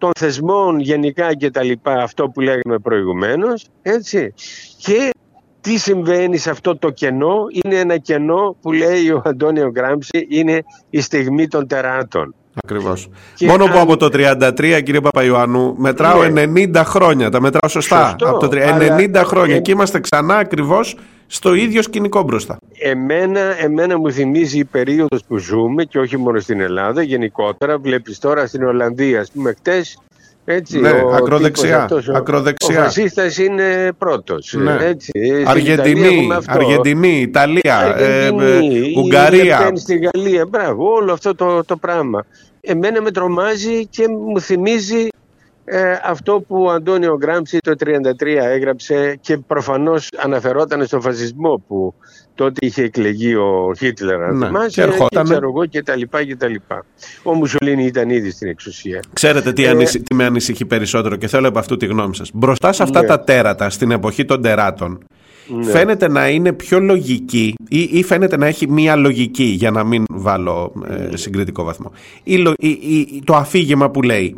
των 0.03 0.11
θεσμών 0.19 0.81
γενικά 0.81 1.35
και 1.35 1.51
τα 1.51 1.63
λοιπά, 1.63 1.93
αυτό 1.93 2.29
που 2.29 2.41
λέγαμε 2.41 2.79
προηγουμένως, 2.83 3.67
έτσι. 3.83 4.35
Και 4.79 5.11
τι 5.61 5.79
συμβαίνει 5.79 6.37
σε 6.37 6.51
αυτό 6.51 6.77
το 6.77 6.91
κενό, 6.91 7.45
είναι 7.63 7.77
ένα 7.79 7.99
κενό 7.99 8.57
που 8.61 8.73
λέει 8.73 9.11
ο 9.11 9.23
Αντώνιο 9.25 9.71
Γκράμψη, 9.71 10.27
είναι 10.29 10.65
η 10.91 11.01
στιγμή 11.01 11.49
των 11.49 11.67
τεράτων. 11.67 12.35
Ακριβώς. 12.65 13.09
Μόνο 13.41 13.67
που 13.67 13.79
από 13.79 13.97
το 13.97 14.07
33, 14.07 14.81
κύριε 14.85 15.01
Παπαϊωάννου, 15.01 15.75
μετράω 15.79 16.21
90 16.21 16.69
ναι. 16.69 16.83
χρόνια. 16.83 17.31
Τα 17.31 17.41
μετράω 17.41 17.71
σωστά. 17.71 18.09
Σωστό, 18.09 18.29
από 18.29 18.39
το 18.39 18.49
90 18.53 19.23
χρόνια. 19.25 19.57
Ε... 19.57 19.61
Και 19.61 19.71
είμαστε 19.71 20.01
ξανά 20.01 20.37
ακριβώς 20.37 20.97
στο 21.35 21.55
ίδιο 21.55 21.83
σκηνικό 21.83 22.23
μπροστά. 22.23 22.59
Εμένα, 22.79 23.63
εμένα 23.63 23.99
μου 23.99 24.13
θυμίζει 24.13 24.59
η 24.59 24.65
περίοδος 24.65 25.25
που 25.29 25.39
ζούμε 25.39 25.85
και 25.85 25.99
όχι 25.99 26.17
μόνο 26.17 26.41
στην 26.41 26.61
Ελλάδα, 26.61 27.03
γενικότερα. 27.03 27.79
Βλέπεις 27.79 28.19
τώρα 28.19 28.47
στην 28.47 28.65
Ολλανδία, 28.65 29.21
ας 29.21 29.31
πούμε, 29.31 29.53
χτες 29.53 29.99
έτσι, 30.45 30.81
ναι, 30.81 30.91
ο 30.91 31.15
ακροδεξιά. 31.15 31.83
Αυτός, 31.83 32.09
ο, 32.09 32.13
ακροδεξιά. 32.17 32.79
Ο 32.79 32.83
φασίστας 32.83 33.37
είναι 33.37 33.93
πρώτος. 33.99 34.55
Ναι. 34.59 34.77
Έτσι. 34.81 35.13
Αργεντινή, 35.47 36.29
Αργεντινή, 36.47 37.21
Ιταλία, 37.21 37.79
Αργεντινή, 37.79 38.93
ε, 38.95 38.99
Ουγγαρία. 39.01 39.73
Στη 39.75 39.99
Γαλλία, 39.99 40.47
μπράβο, 40.47 40.93
όλο 40.93 41.13
αυτό 41.13 41.35
το, 41.35 41.65
το 41.65 41.77
πράγμα. 41.77 42.25
Εμένα 42.61 43.03
με 43.03 43.11
τρομάζει 43.11 43.87
και 43.87 44.09
μου 44.09 44.41
θυμίζει 44.41 45.09
ε, 45.65 45.93
αυτό 46.05 46.45
που 46.49 46.63
ο 46.63 46.71
Αντώνιο 46.71 47.17
Γκράμψη 47.19 47.59
το 47.59 47.73
1933 48.21 48.27
έγραψε 48.27 49.19
και 49.21 49.37
προφανώς 49.37 50.09
αναφερόταν 50.23 50.87
στον 50.87 51.01
φασισμό 51.01 51.65
που 51.69 51.95
τότε 52.35 52.67
είχε 52.67 52.83
εκλεγεί 52.83 53.35
ο 53.35 53.75
Χίτλερ 53.79 54.33
Ναι, 54.33 54.47
θυμάσαι, 54.47 54.69
και 54.69 54.81
ερχόταν. 54.83 55.25
ξέρω 55.25 55.49
εγώ 55.49 55.67
και 55.67 55.83
τα 55.83 55.97
λοιπά 55.97 56.25
και 56.25 56.37
τα 56.37 56.49
λοιπά. 56.49 56.85
Ο 57.23 57.35
Μουσολίνη 57.35 57.85
ήταν 57.85 58.11
ήδη 58.11 58.31
στην 58.31 58.49
εξουσία. 58.49 59.01
Ξέρετε 59.13 59.53
τι, 59.53 59.65
Ε, 59.65 59.69
ανησυχεί, 59.69 60.03
τι 60.05 60.15
με 60.15 60.25
ανησυχεί 60.25 60.65
περισσότερο 60.65 61.17
και 61.17 61.27
θέλω 61.27 61.49
από 61.49 61.59
αυτού 61.59 61.77
τη 61.77 61.87
γνώμη 61.87 62.17
σας. 62.17 62.31
Μπροστά 62.35 62.73
σε 62.73 62.83
αυτά 62.83 63.01
Ναι. 63.01 63.07
τα 63.07 63.21
τέρατα 63.21 63.71
στην 63.71 63.91
εποχή 63.91 64.25
των 64.25 64.43
τεράτων 64.43 64.99
Ναι. 65.49 65.65
φαίνεται 65.65 66.09
να 66.09 66.29
είναι 66.29 66.53
πιο 66.53 66.81
λογική 66.81 67.55
ή, 67.69 67.81
ή 67.93 68.03
φαίνεται 68.03 68.37
να 68.37 68.47
έχει 68.47 68.71
μία 68.71 68.97
λογική 68.97 69.45
για 69.45 69.71
να 69.71 69.85
μην 69.85 70.05
βάλω 70.09 70.73
ε, 71.13 71.17
συγκριτικό 71.17 71.65
βαθμό. 71.65 71.93
Η, 72.23 72.37
λο- 72.37 72.53
η- 72.59 72.69
η- 72.69 73.23
το 73.25 73.35
αφήγημα 73.35 73.91
που 73.91 74.03
λέει 74.03 74.37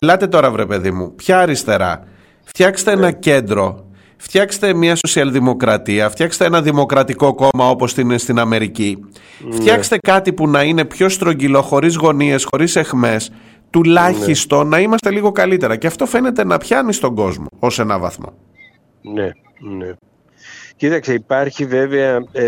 Ελάτε 0.00 0.26
τώρα 0.26 0.50
βρε 0.50 0.66
παιδί 0.66 0.90
μου, 0.90 1.14
ποια 1.14 1.38
αριστερά, 1.38 2.04
φτιάξτε 2.44 2.90
ένα 2.90 3.10
κέντρο, 3.10 3.86
φτιάξτε 4.16 4.74
μια 4.74 4.96
σοσιαλδημοκρατία, 4.96 6.10
φτιάξτε 6.10 6.44
ένα 6.44 6.62
δημοκρατικό 6.62 7.34
κόμμα 7.34 7.68
όπως 7.68 7.96
είναι 7.96 8.18
στην 8.18 8.38
Αμερική, 8.38 8.98
φτιάξτε 9.50 9.98
κάτι 9.98 10.32
που 10.32 10.48
να 10.48 10.62
είναι 10.62 10.84
πιο 10.84 11.08
στρογγυλό, 11.08 11.62
χωρίς 11.62 11.96
γωνίες, 11.96 12.46
χωρίς 12.50 12.76
εχμές, 12.76 13.30
τουλάχιστον 13.70 14.68
να 14.68 14.80
είμαστε 14.80 15.10
λίγο 15.10 15.32
καλύτερα. 15.32 15.76
Και 15.76 15.86
αυτό 15.86 16.06
φαίνεται 16.06 16.44
να 16.44 16.58
πιάνει 16.58 16.92
στον 16.92 17.14
κόσμο 17.14 17.46
ως 17.58 17.78
ένα 17.78 17.98
βαθμό. 17.98 18.32
Ναι, 19.02 19.30
ναι. 19.76 19.94
Κοίταξε, 20.76 21.12
υπάρχει 21.12 21.64
βέβαια, 21.64 22.24
ε, 22.32 22.46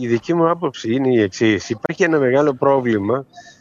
η 0.00 0.06
δική 0.06 0.34
μου 0.34 0.50
άποψη 0.50 0.92
είναι 0.92 1.08
η 1.08 1.20
εξής. 1.20 1.70
Υπάρχει 1.70 2.02
ένα 2.02 2.18
μεγάλο 2.18 2.54
πρόβλημα 2.54 3.16
ε, 3.16 3.53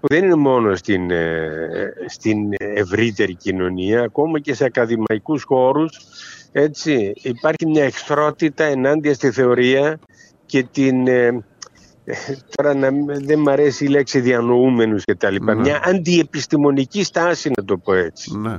που 0.00 0.06
δεν 0.08 0.24
είναι 0.24 0.34
μόνο 0.34 0.74
στην, 0.74 1.10
ε, 1.10 1.92
στην 2.06 2.36
ευρύτερη 2.58 3.34
κοινωνία, 3.34 4.02
ακόμα 4.02 4.40
και 4.40 4.54
σε 4.54 4.64
ακαδημαϊκούς 4.64 5.42
χώρους, 5.42 5.98
έτσι, 6.52 7.12
υπάρχει 7.22 7.66
μια 7.66 7.84
εχθρότητα 7.84 8.64
ενάντια 8.64 9.14
στη 9.14 9.30
θεωρία 9.30 9.98
και 10.46 10.66
την... 10.72 11.06
ε, 11.06 11.44
τώρα 12.54 12.74
να, 12.74 12.90
μην- 12.90 13.26
δεν 13.26 13.38
μ' 13.38 13.48
αρέσει 13.48 13.84
η 13.84 13.88
λέξη 13.88 14.20
διανοούμενους 14.20 15.04
και 15.04 15.14
τα 15.14 15.30
λοιπά. 15.30 15.54
Ναι. 15.54 15.60
Μια 15.60 15.80
αντιεπιστημονική 15.84 17.04
στάση 17.04 17.50
να 17.56 17.64
το 17.64 17.76
πω 17.76 17.94
έτσι. 17.94 18.38
Ναι. 18.38 18.58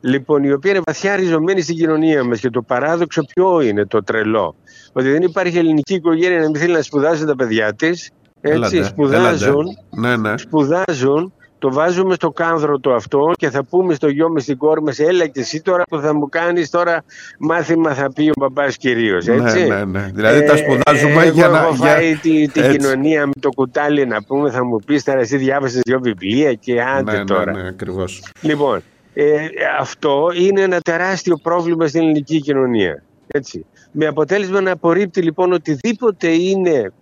Λοιπόν, 0.00 0.44
η 0.44 0.52
οποία 0.52 0.70
είναι 0.70 0.80
βαθιά 0.86 1.16
ριζωμένη 1.16 1.60
στην 1.60 1.76
κοινωνία 1.76 2.24
μας 2.24 2.40
και 2.40 2.50
το 2.50 2.62
παράδοξο 2.62 3.22
ποιο 3.34 3.60
είναι 3.60 3.86
το 3.86 4.02
τρελό. 4.02 4.54
Ότι 4.92 5.10
δεν 5.10 5.22
υπάρχει 5.22 5.58
ελληνική 5.58 5.94
οικογένεια 5.94 6.38
να 6.38 6.44
μην 6.44 6.56
θέλει 6.56 6.72
να 6.72 6.82
σπουδάσει 6.82 7.24
τα 7.24 7.36
παιδιά 7.36 7.74
της. 7.74 8.10
Έτσι, 8.46 8.76
Έλατε, 8.76 8.82
σπουδάζουν, 8.84 9.76
έλατε. 9.90 10.16
Ναι, 10.16 10.28
ναι. 10.30 10.38
σπουδάζουν, 10.38 11.32
το 11.58 11.72
βάζουμε 11.72 12.14
στο 12.14 12.30
κάνδρο 12.30 12.78
το 12.78 12.94
αυτό 12.94 13.30
και 13.38 13.50
θα 13.50 13.64
πούμε 13.64 13.94
στο 13.94 14.08
γιο 14.08 14.28
με 14.28 14.40
στην 14.40 14.56
κόρη 14.56 14.82
μας, 14.82 14.98
έλα 14.98 15.26
και 15.26 15.40
εσύ 15.40 15.62
τώρα 15.62 15.82
που 15.88 16.00
θα 16.00 16.14
μου 16.14 16.28
κάνεις 16.28 16.70
τώρα 16.70 17.04
μάθημα 17.38 17.94
θα 17.94 18.12
πει 18.12 18.28
ο 18.34 18.40
παπά 18.40 18.68
κυρίως. 18.68 19.26
Ναι, 19.26 19.34
Έτσι. 19.34 19.66
ναι, 19.66 19.84
ναι. 19.84 20.10
Δηλαδή 20.14 20.44
τα 20.44 20.56
σπουδάζουμε 20.56 21.24
ε, 21.24 21.30
για 21.30 21.44
εγώ 21.44 21.54
να- 21.54 21.60
Έχω 21.62 21.74
για- 21.74 21.86
φάει 21.86 22.14
τη, 22.16 22.48
τη 22.48 22.60
Έτσι. 22.60 22.76
κοινωνία 22.76 23.26
με 23.26 23.32
το 23.40 23.48
κουτάλι 23.48 24.06
να 24.06 24.22
πούμε, 24.22 24.50
θα 24.50 24.64
μου 24.64 24.78
πεις 24.86 25.04
τώρα 25.04 25.20
εσύ 25.20 25.36
διάβασες 25.36 25.80
δύο 25.84 25.98
βιβλία 26.02 26.52
και 26.52 26.82
άντε 26.82 27.16
ναι, 27.18 27.24
τώρα. 27.24 27.52
ναι, 27.52 27.62
ναι, 27.62 27.68
ακριβώς. 27.68 28.22
Λοιπόν, 28.40 28.80
ε, 29.14 29.34
αυτό 29.80 30.28
είναι 30.40 30.60
ένα 30.60 30.80
τεράστιο 30.80 31.36
πρόβλημα 31.42 31.86
στην 31.86 32.00
ελληνική 32.00 32.40
κοινωνία. 32.40 33.02
Έτσι. 33.26 33.64
Με 33.90 34.06
αποτέλεσμα 34.06 34.60
να 34.60 34.70
απορρίπτει 34.70 35.22
λοιπόν 35.22 35.52
οτιδήποτε 35.52 36.28
είναι 36.28 36.92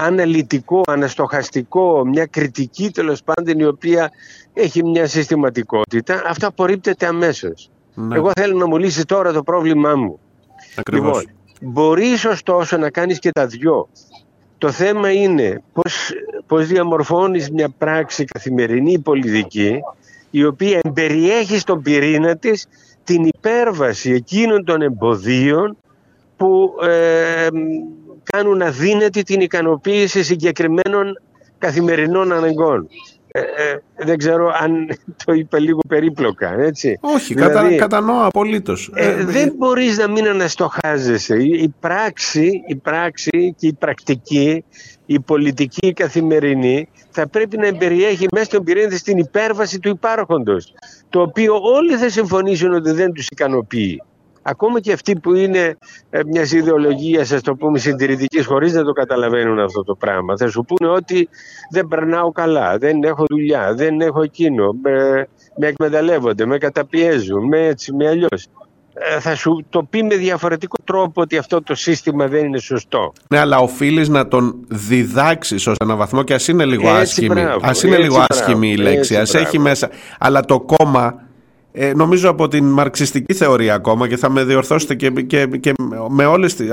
αναλυτικό, 0.00 0.82
αναστοχαστικό, 0.86 2.04
μια 2.06 2.26
κριτική 2.26 2.90
τέλος 2.90 3.22
πάντων 3.22 3.58
η 3.58 3.64
οποία 3.64 4.10
έχει 4.54 4.84
μια 4.84 5.06
συστηματικότητα, 5.06 6.22
αυτό 6.26 6.46
απορρίπτεται 6.46 7.06
αμέσως. 7.06 7.70
Ναι, 7.94 8.16
Εγώ 8.16 8.30
θέλω 8.40 8.58
να 8.58 8.66
μου 8.66 8.76
λύσει 8.78 9.04
τώρα 9.04 9.32
το 9.32 9.42
πρόβλημά 9.42 9.94
μου. 9.94 10.18
ακριβώς. 10.76 11.18
Λοιπόν, 11.18 11.34
μπορείς 11.72 12.24
ωστόσο 12.24 12.76
να 12.76 12.90
κάνεις 12.90 13.18
και 13.18 13.30
τα 13.30 13.46
δυο. 13.46 13.88
Το 14.58 14.70
θέμα 14.70 15.12
είναι 15.12 15.62
πώς, 15.72 16.10
πώς 16.46 16.66
διαμορφώνεις 16.66 17.50
μια 17.50 17.68
πράξη 17.78 18.24
καθημερινή 18.24 18.98
πολιτική 18.98 19.80
η 20.30 20.44
οποία 20.44 20.80
εμπεριέχει 20.82 21.58
στον 21.58 21.82
πυρήνα 21.82 22.36
της 22.36 22.66
την 23.04 23.24
υπέρβαση 23.24 24.10
εκείνων 24.10 24.64
των 24.64 24.82
εμποδίων 24.82 25.76
που 26.36 26.74
ε, 26.82 27.48
κάνουν 28.30 28.62
αδύνατη 28.62 29.22
την 29.22 29.40
ικανοποίηση 29.40 30.22
συγκεκριμένων 30.22 31.20
καθημερινών 31.58 32.32
αναγκών. 32.32 32.88
Ε, 33.32 33.40
ε, 33.40 33.78
δεν 34.04 34.18
ξέρω 34.18 34.52
αν 34.60 34.88
το 35.24 35.32
είπα 35.32 35.58
λίγο 35.58 35.80
περίπλοκα, 35.88 36.54
έτσι. 36.60 36.98
Όχι, 37.00 37.34
Δηλαδή, 37.34 37.52
κατα, 37.54 37.76
κατανοώ 37.76 38.24
απολύτως. 38.26 38.90
ε, 38.94 39.06
Ε, 39.10 39.24
δεν 39.24 39.52
μπορείς 39.56 39.98
να 39.98 40.08
μην 40.08 40.28
αναστοχάζεσαι. 40.28 41.36
Η, 41.36 41.48
η 41.62 41.74
πράξη, 41.80 42.50
η 42.66 42.76
πράξη 42.76 43.54
και 43.58 43.66
η 43.66 43.72
πρακτική, 43.72 44.64
η 45.06 45.20
πολιτική 45.20 45.86
η 45.86 45.92
καθημερινή 45.92 46.88
θα 47.10 47.28
πρέπει 47.28 47.56
να 47.56 47.72
περιέχει 47.76 48.26
μέσα 48.32 48.44
στον 48.44 48.64
πυρήνα 48.64 48.88
της 48.88 49.02
την 49.02 49.18
υπέρβαση 49.18 49.78
του 49.78 49.88
υπάρχοντος 49.88 50.74
το 51.08 51.20
οποίο 51.20 51.54
όλοι 51.62 51.96
θα 51.96 52.08
συμφωνήσουν 52.08 52.74
ότι 52.74 52.90
δεν 52.90 53.12
τους 53.12 53.26
ικανοποιεί. 53.30 54.02
Ακόμα 54.42 54.80
και 54.80 54.92
αυτοί 54.92 55.16
που 55.16 55.34
είναι 55.34 55.76
ε, 56.10 56.20
μιας 56.26 56.52
ιδεολογίας, 56.52 57.32
ας 57.32 57.42
το 57.42 57.54
πούμε, 57.54 57.78
συντηρητικής, 57.78 58.46
χωρίς 58.46 58.72
να 58.72 58.82
το 58.84 58.92
καταλαβαίνουν 58.92 59.58
αυτό 59.60 59.84
το 59.84 59.94
πράγμα. 59.94 60.36
Θα 60.36 60.48
σου 60.48 60.64
πούνε 60.64 60.90
ότι 60.90 61.28
δεν 61.70 61.86
περνάω 61.88 62.32
καλά, 62.32 62.78
δεν 62.78 63.02
έχω 63.02 63.24
δουλειά, 63.28 63.74
δεν 63.74 64.00
έχω 64.00 64.22
εκείνο, 64.22 64.76
με, 64.82 65.26
με 65.56 65.66
εκμεταλλεύονται, 65.66 66.46
με 66.46 66.58
καταπιέζουν, 66.58 67.46
με 67.46 67.66
έτσι, 67.66 67.92
με 67.94 68.08
αλλιώς. 68.08 68.46
Ε, 68.94 69.20
θα 69.20 69.34
σου 69.34 69.64
το 69.68 69.82
πει 69.82 70.02
με 70.02 70.14
διαφορετικό 70.16 70.76
τρόπο 70.84 71.20
ότι 71.20 71.36
αυτό 71.36 71.62
το 71.62 71.74
σύστημα 71.74 72.26
δεν 72.26 72.44
είναι 72.44 72.58
σωστό. 72.58 73.12
Ναι, 73.28 73.38
αλλά 73.38 73.58
οφείλεις 73.58 74.08
να 74.08 74.28
τον 74.28 74.64
διδάξεις 74.68 75.66
ως 75.66 75.76
έναν 75.80 75.96
βαθμό 75.96 76.22
και 76.22 76.34
ας 76.34 76.48
είναι 76.48 76.64
λίγο 76.64 76.88
Έτσι, 76.88 77.00
άσχημη. 77.00 77.28
μπράβο, 77.28 77.48
Α 77.48 77.54
είναι 77.54 77.66
έτσι, 77.68 77.86
λίγο 77.86 78.04
μπράβο, 78.14 78.26
άσχημη 78.28 78.70
η 78.70 78.76
λέξη. 78.76 79.14
έτσι, 79.14 79.36
Α 79.36 79.40
έχει 79.40 79.48
μπράβο. 79.50 79.68
μέσα. 79.68 79.90
Αλλά 80.18 80.44
το 80.44 80.60
κόμμα, 80.60 81.22
ε, 81.72 81.92
νομίζω 81.94 82.30
από 82.30 82.48
την 82.48 82.64
μαρξιστική 82.64 83.34
θεωρία 83.34 83.74
ακόμα 83.74 84.08
και 84.08 84.16
θα 84.16 84.30
με 84.30 84.44
διορθώσετε 84.44 84.94
και, 84.94 85.10
και, 85.10 85.46
και 85.46 85.72
με 86.08 86.24
όλες 86.26 86.54
τι. 86.54 86.64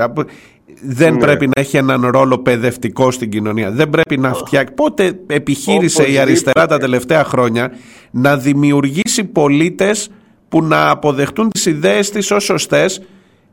Δεν 0.82 1.12
Ναι. 1.12 1.18
πρέπει 1.20 1.46
να 1.46 1.52
έχει 1.60 1.76
έναν 1.76 2.06
ρόλο 2.06 2.38
παιδευτικό 2.38 3.10
στην 3.10 3.30
κοινωνία. 3.30 3.70
Δεν 3.70 3.90
πρέπει 3.90 4.16
να 4.18 4.32
φτιάξει. 4.34 4.74
Πότε 4.74 5.12
επιχείρησε 5.26 5.76
η 6.02 6.04
Οπωσδήποτε. 6.04 6.20
αριστερά 6.20 6.66
τα 6.66 6.78
τελευταία 6.78 7.24
χρόνια 7.24 7.70
να 8.10 8.36
δημιουργήσει 8.36 9.24
πολίτες 9.24 10.10
που 10.48 10.62
να 10.64 10.90
αποδεχτούν 10.90 11.48
τις 11.50 11.66
ιδέες 11.66 12.10
της 12.10 12.30
ως 12.30 12.44
σωστές 12.44 13.02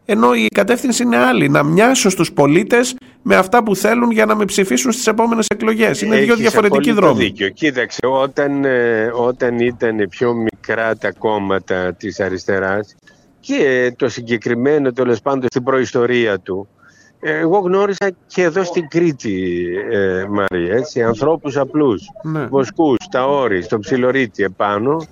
ενώ 0.06 0.34
η 0.34 0.48
κατεύθυνση 0.54 1.04
είναι 1.04 1.18
άλλη. 1.18 1.50
Να 1.50 1.64
μοιάσω 1.64 2.10
στους 2.10 2.32
πολίτες 2.32 2.96
με 3.22 3.36
αυτά 3.36 3.64
που 3.64 3.76
θέλουν 3.76 4.12
για 4.12 4.26
να 4.26 4.36
με 4.36 4.46
ψηφίσουν 4.46 4.92
στις 4.92 5.08
επόμενες 5.08 5.48
εκλογές. 5.48 6.02
Είναι 6.02 6.16
δύο 6.16 6.24
Έχεις 6.24 6.36
διαφορετικοί 6.38 6.90
απόλυτο 6.90 7.08
δρόμοι. 7.08 7.24
Δίκιο. 7.24 7.50
Κοίταξε, 7.50 8.00
όταν, 8.02 8.66
ε, 8.66 9.12
όταν 9.14 9.60
ήταν 9.60 10.08
πιο 10.10 10.34
μικρά 10.34 10.98
τα 10.98 11.12
κόμματα 11.12 11.94
της 11.94 12.20
αριστεράς 12.20 12.96
και 13.40 13.94
το 13.98 14.10
συγκεκριμένο 14.10 14.92
τέλος 14.92 15.22
πάντων 15.22 15.46
στην 15.50 15.64
προϊστορία 15.64 16.40
του, 16.40 16.68
ε, 17.20 17.38
εγώ 17.38 17.60
γνώρισα 17.60 18.12
και 18.28 18.42
εδώ 18.42 18.64
στην 18.64 18.88
Κρήτη, 18.88 19.66
ε, 19.92 20.26
Μαρία, 20.30 20.76
έτσι, 20.76 21.04
ανθρώπους 21.04 21.58
απλούς, 21.58 22.04
Ναι. 22.24 22.46
βοσκούς, 22.46 22.98
τα 23.12 23.26
όρη, 23.28 23.62
στο 23.62 23.80
ψιλορίτι 23.80 24.44
επάνω, 24.44 25.06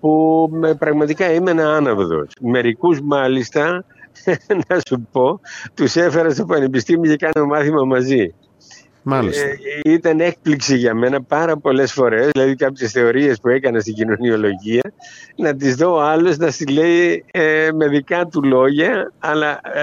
που 0.00 0.48
με, 0.52 0.74
πραγματικά 0.74 1.24
έμενα 1.24 1.76
άναυδος. 1.76 2.28
Μερικούς 2.40 3.00
μάλιστα, 3.00 3.84
να 4.68 4.80
σου 4.88 5.08
πω, 5.12 5.40
τους 5.74 5.96
έφερα 5.96 6.30
στο 6.30 6.44
πανεπιστήμιο 6.44 7.16
και 7.16 7.26
κάναμε 7.26 7.54
μάθημα 7.54 7.84
μαζί. 7.84 8.34
Μάλιστα. 9.02 9.46
Ε, 9.46 9.56
ήταν 9.92 10.20
έκπληξη 10.20 10.76
για 10.76 10.94
μένα 10.94 11.22
πάρα 11.22 11.56
πολλές 11.56 11.92
φορές, 11.92 12.28
δηλαδή 12.32 12.54
κάποιες 12.54 12.90
θεωρίες 12.90 13.40
που 13.40 13.48
έκανα 13.48 13.80
στην 13.80 13.94
κοινωνιολογία, 13.94 14.92
να 15.36 15.56
τις 15.56 15.74
δω 15.74 15.94
ο 15.94 16.00
άλλος 16.00 16.36
να 16.36 16.50
στη 16.50 16.66
λέει 16.66 17.24
ε, 17.30 17.68
με 17.74 17.88
δικά 17.88 18.26
του 18.26 18.42
λόγια, 18.42 19.12
αλλά 19.18 19.60
ε, 19.62 19.80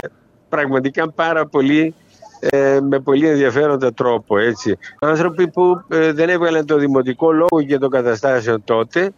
πραγματικά 0.49 1.11
πάρα 1.11 1.45
πολύ, 1.45 1.93
ε, 2.39 2.79
με 2.81 2.99
πολύ 2.99 3.27
ενδιαφέροντα 3.27 3.93
τρόπο. 3.93 4.37
Έτσι. 4.37 4.77
Άνθρωποι 4.99 5.47
που 5.47 5.83
ε, 5.87 6.11
δεν 6.11 6.29
έβγαλαν 6.29 6.65
το 6.65 6.77
δημοτικό 6.77 7.31
λόγο 7.31 7.63
και 7.67 7.77
των 7.77 7.89
καταστάσεων 7.89 8.63
τότε 8.63 9.11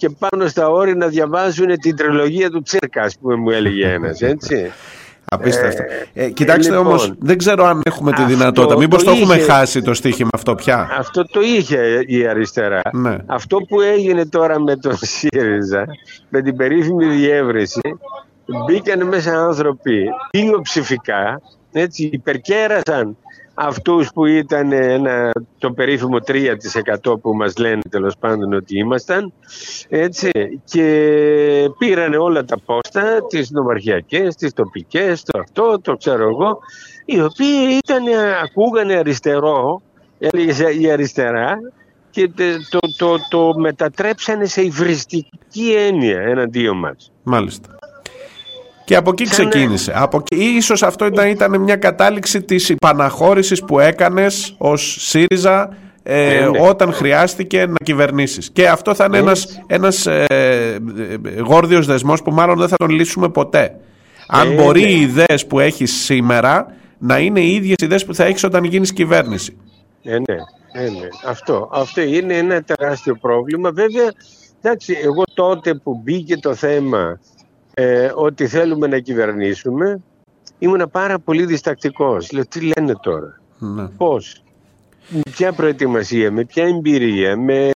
και 0.00 0.10
πάνω 0.18 0.46
στα 0.48 0.68
όρη 0.68 0.96
να 0.96 1.06
διαβάζουν 1.06 1.66
την 1.78 1.96
τριλογία 1.96 2.50
του 2.50 2.62
Τσίρκα, 2.62 3.02
ας 3.02 3.16
πούμε, 3.20 3.34
μου 3.36 3.50
έλεγε 3.50 3.86
ένας, 3.92 4.20
έτσι. 4.20 4.70
Απίστευτο. 5.32 5.82
Ε, 6.12 6.30
κοιτάξτε 6.30 6.70
λοιπόν, 6.72 6.86
όμως, 6.86 7.12
δεν 7.18 7.38
ξέρω 7.38 7.64
αν 7.64 7.80
έχουμε 7.84 8.12
τη 8.12 8.22
αυτό 8.22 8.34
δυνατότητα. 8.34 8.74
το 8.74 8.80
Μήπως 8.80 9.04
το, 9.04 9.10
έχουμε 9.10 9.34
είχε- 9.34 9.44
χάσει 9.44 9.82
το 9.82 9.94
στοίχημα 9.94 10.28
αυτό 10.32 10.54
πια; 10.54 10.88
Αυτό 10.98 11.24
το 11.24 11.40
είχε 11.40 12.04
η 12.06 12.26
αριστερά. 12.26 12.80
Ναι. 12.92 13.16
Αυτό 13.26 13.56
που 13.58 13.80
έγινε 13.80 14.26
τώρα 14.26 14.60
με 14.60 14.76
τον 14.76 14.96
ΣΥΡΙΖΑ, 14.96 15.84
με 16.28 16.42
την 16.42 16.56
περίφημη 16.56 17.06
διεύρυνση, 17.06 17.80
μπήκαν 18.66 19.06
μέσα 19.06 19.44
άνθρωποι 19.46 20.04
πλειοψηφικά, 20.30 21.40
έτσι, 21.72 22.10
υπερκέρασαν 22.12 23.16
αυτούς 23.60 24.12
που 24.12 24.26
ήταν 24.26 24.72
ένα, 24.72 25.30
το 25.58 25.72
περίφημο 25.72 26.16
3% 26.26 27.20
που 27.20 27.34
μας 27.34 27.56
λένε 27.56 27.80
τέλος 27.90 28.16
πάντων 28.16 28.52
ότι 28.52 28.78
ήμασταν 28.78 29.32
έτσι 29.88 30.30
και 30.64 30.84
πήρανε 31.78 32.16
όλα 32.16 32.44
τα 32.44 32.58
πόστα 32.64 33.26
τις 33.28 33.50
νομαρχιακές, 33.50 34.34
τις 34.34 34.52
τοπικές, 34.52 35.22
το 35.22 35.38
αυτό, 35.38 35.80
το 35.80 35.96
ξέρω 35.96 36.28
εγώ 36.28 36.58
οι 37.04 37.20
οποίοι 37.20 37.80
ήταν, 37.84 38.02
ακούγανε 38.42 38.94
αριστερό 38.94 39.82
έλεγε 40.18 40.70
η 40.70 40.90
αριστερά 40.90 41.58
και 42.10 42.28
το, 42.70 42.78
το, 42.96 43.16
το, 43.28 43.58
μετατρέψανε 43.58 44.44
σε 44.44 44.62
υβριστική 44.62 45.72
έννοια 45.76 46.20
εναντίον 46.20 46.78
μας. 46.78 47.12
Μάλιστα. 47.22 47.79
Και 48.90 48.96
από 48.96 49.10
εκεί 49.10 49.24
ξεκίνησε. 49.24 49.92
Από... 49.94 50.22
Ίσως 50.30 50.82
αυτό 50.82 51.06
ήταν, 51.06 51.28
ήταν 51.28 51.60
μια 51.60 51.76
κατάληξη 51.76 52.42
της 52.42 52.68
υπαναχώρησης 52.68 53.64
που 53.64 53.78
έκανες 53.78 54.54
ως 54.58 54.96
ΣΥΡΙΖΑ 55.00 55.76
ε, 56.02 56.36
ε, 56.36 56.48
ναι. 56.48 56.68
όταν 56.68 56.92
χρειάστηκε 56.92 57.66
να 57.66 57.74
κυβερνήσεις. 57.84 58.50
Και 58.50 58.68
αυτό 58.68 58.94
θα 58.94 59.04
είναι 59.04 59.16
ε. 59.16 59.20
ένας, 59.20 59.62
ένας 59.66 60.06
ε, 60.06 60.26
γόρδιος 61.44 61.86
δεσμός 61.86 62.22
που 62.22 62.30
μάλλον 62.30 62.58
δεν 62.58 62.68
θα 62.68 62.76
τον 62.76 62.90
λύσουμε 62.90 63.28
ποτέ. 63.28 63.76
Αν 64.28 64.54
μπορεί 64.54 64.82
ναι. 64.82 64.88
οι 64.88 65.00
ιδέες 65.00 65.46
που 65.46 65.60
έχεις 65.60 66.04
σήμερα 66.04 66.74
να 66.98 67.18
είναι 67.18 67.40
οι 67.40 67.54
ίδιες 67.54 67.76
ιδέες 67.82 68.04
που 68.04 68.14
θα 68.14 68.24
έχεις 68.24 68.44
όταν 68.44 68.64
γίνεις 68.64 68.92
κυβέρνηση. 68.92 69.56
Ε, 70.02 70.10
ναι, 70.10 70.36
ε, 70.72 70.90
ναι. 70.90 71.08
Αυτό, 71.26 71.68
αυτό 71.72 72.00
είναι 72.00 72.36
ένα 72.36 72.62
τεράστιο 72.62 73.14
πρόβλημα. 73.20 73.70
Βέβαια, 73.70 74.12
εντάξει, 74.62 74.98
εγώ 75.02 75.22
τότε 75.34 75.74
που 75.74 76.00
μπήκε 76.04 76.36
το 76.36 76.54
θέμα 76.54 77.18
ε, 77.80 78.12
ότι 78.14 78.46
θέλουμε 78.46 78.86
να 78.86 78.98
κυβερνήσουμε, 78.98 80.00
ήμουν 80.58 80.90
πάρα 80.90 81.18
πολύ 81.18 81.44
διστακτικός. 81.44 82.32
Λέω, 82.32 82.46
τι 82.46 82.60
λένε 82.60 82.94
τώρα, 83.02 83.40
ναι. 83.58 83.86
πώς, 83.96 84.42
με 85.08 85.20
ποια 85.32 85.52
προετοιμασία, 85.52 86.30
με 86.30 86.44
ποια 86.44 86.64
εμπειρία, 86.64 87.36
με, 87.36 87.70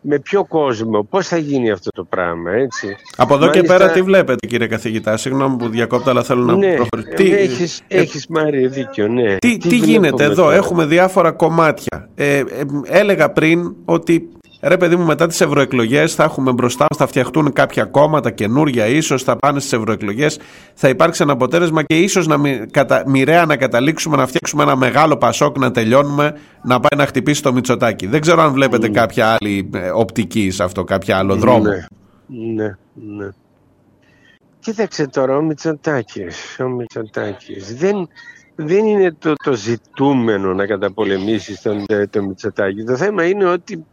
με 0.00 0.18
ποιο 0.18 0.44
κόσμο, 0.44 1.02
πώς 1.02 1.28
θα 1.28 1.36
γίνει 1.36 1.70
αυτό 1.70 1.90
το 1.90 2.04
πράγμα, 2.04 2.52
έτσι; 2.52 2.96
Από 3.16 3.34
εδώ 3.34 3.50
και 3.50 3.62
πέρα 3.62 3.90
τι 3.90 4.02
βλέπετε 4.02 4.46
κύριε 4.46 4.66
καθηγητά, 4.66 5.16
συγγνώμη 5.16 5.56
που 5.56 5.68
διακόπτω 5.68 6.10
αλλά 6.10 6.22
θέλω 6.22 6.44
να 6.44 6.56
ναι, 6.56 6.74
προχωρήσω. 6.74 7.14
Τι... 7.14 7.32
Έχεις, 7.32 7.82
ε, 7.88 8.00
έχεις 8.00 8.26
Μάρια 8.26 8.68
δίκιο, 8.68 9.08
ναι. 9.08 9.36
Τι, 9.36 9.56
τι, 9.56 9.76
γίνεται 9.76 10.24
εδώ, 10.24 10.50
έχουμε 10.50 10.86
διάφορα 10.86 11.32
κομμάτια. 11.32 12.08
Ε, 12.14 12.38
ε, 12.38 12.44
έλεγα 12.84 13.30
πριν 13.30 13.74
ότι 13.84 14.28
Ρε 14.60 14.76
παιδί 14.76 14.96
μου, 14.96 15.04
μετά 15.04 15.26
τις 15.26 15.40
ευρωεκλογές 15.40 16.14
θα 16.14 16.24
έχουμε 16.24 16.52
μπροστά 16.52 16.86
μας, 16.90 16.98
θα 16.98 17.06
φτιαχτούν 17.06 17.52
κάποια 17.52 17.84
κόμματα 17.84 18.30
καινούργια, 18.30 18.86
ίσως 18.86 19.22
θα 19.22 19.36
πάνε 19.36 19.60
στις 19.60 19.72
ευρωεκλογές, 19.72 20.38
θα 20.74 20.88
υπάρξει 20.88 21.22
ένα 21.22 21.32
αποτέλεσμα 21.32 21.82
και 21.82 21.98
ίσως 21.98 22.26
να 22.26 22.36
κατα, 22.70 23.02
μοιραία 23.06 23.46
να 23.46 23.56
καταλήξουμε 23.56 24.16
να 24.16 24.26
φτιάξουμε 24.26 24.62
ένα 24.62 24.76
μεγάλο 24.76 25.16
πασόκ 25.16 25.58
να 25.58 25.70
τελειώνουμε, 25.70 26.34
να 26.62 26.80
πάει 26.80 26.98
να 26.98 27.06
χτυπήσει 27.06 27.42
το 27.42 27.52
Μητσοτάκι. 27.52 28.06
Δεν 28.06 28.20
ξέρω 28.20 28.42
αν 28.42 28.52
βλέπετε 28.52 28.86
mm. 28.86 28.92
κάποια 28.92 29.36
άλλη 29.40 29.70
ε, 29.74 29.90
οπτική 29.90 30.50
σε 30.50 30.62
αυτό, 30.62 30.84
κάποια 30.84 31.18
άλλο 31.18 31.36
δρόμο. 31.36 31.64
Ναι, 31.64 31.86
ναι, 32.26 32.76
ναι. 32.94 33.28
Κοίταξε 34.60 35.06
τώρα, 35.06 35.36
ο 35.36 35.42
Μητσοτάκης. 35.42 36.58
Ο 36.60 36.68
Μητσοτάκης. 36.68 37.76
Δεν, 37.76 38.08
δεν 38.54 38.84
είναι 38.86 39.14
το, 39.18 39.32
το 39.44 39.52
ζητούμενο 39.52 40.54
να 40.54 40.66
καταπολεμήσεις 40.66 41.60
τον, 41.62 41.84
τον 42.10 42.24
Μητσοτάκη. 42.24 42.84
Το 42.84 42.96
θέμα 42.96 43.24
είναι 43.24 43.44
ότι 43.44 43.84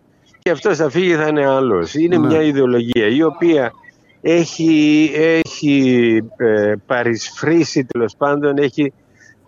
και 0.45 0.51
αυτός 0.51 0.77
θα 0.77 0.89
φύγει 0.89 1.15
θα 1.15 1.27
είναι 1.27 1.45
άλλος. 1.45 1.93
Είναι 1.93 2.17
ναι. 2.17 2.27
μια 2.27 2.41
ιδεολογία 2.41 3.07
η 3.07 3.23
οποία 3.23 3.73
έχει, 4.21 5.11
έχει 5.15 6.23
ε, 6.37 6.73
παρισφρήσει 6.85 7.85
τέλος 7.85 8.15
πάντων, 8.17 8.57
έχει 8.57 8.93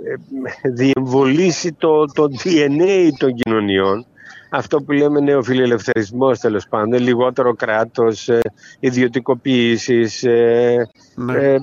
ε, 0.03 0.69
διεμβολήσει 0.69 1.73
το, 1.73 2.05
το 2.05 2.27
DNA 2.43 3.09
των 3.17 3.33
κοινωνιών 3.33 4.05
αυτό 4.49 4.81
που 4.81 4.91
λέμε 4.91 5.19
νεοφιλελευθερισμός 5.19 6.39
τέλος 6.39 6.67
πάντων, 6.69 6.99
λιγότερο 6.99 7.53
κράτος, 7.53 8.29
ε, 8.29 8.39
ιδιωτικοποίησης, 8.79 10.23
ε, 10.23 10.89
ναι. 11.15 11.33
ε, 11.33 11.57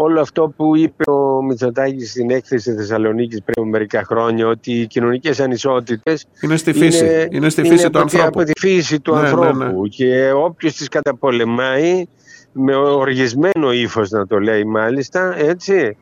όλο 0.00 0.20
αυτό 0.20 0.52
που 0.56 0.76
είπε 0.76 1.10
ο 1.10 1.42
Μητσοτάκης 1.42 2.10
στην 2.10 2.30
έκθεση 2.30 2.74
Θεσσαλονίκης 2.74 3.42
πριν 3.44 3.68
μερικά 3.68 4.04
χρόνια, 4.04 4.46
ότι 4.46 4.72
οι 4.72 4.86
κοινωνικές 4.86 5.40
ανισότητες 5.40 6.26
είναι 6.40 6.56
στη 6.56 6.72
φύση, 6.72 7.04
είναι, 7.04 7.28
είναι 7.30 7.48
στη 7.48 7.62
φύση 7.62 7.80
είναι 7.80 7.90
του 7.90 7.98
ανθρώπου. 7.98 8.26
Από 8.26 8.42
τη 8.42 8.52
φύση 8.58 9.00
του 9.00 9.14
ναι, 9.14 9.20
ναι 9.20 9.28
ανθρώπου 9.28 9.82
ναι. 9.82 9.88
και 9.88 10.32
όποιος 10.34 10.74
τις 10.74 10.88
καταπολεμάει 10.88 12.04
με 12.52 12.74
οργισμένο 12.74 13.72
ύφος 13.72 14.10
να 14.10 14.26
το 14.26 14.38
λέει 14.38 14.64
μάλιστα, 14.64 15.34
έτσι, 15.38 15.96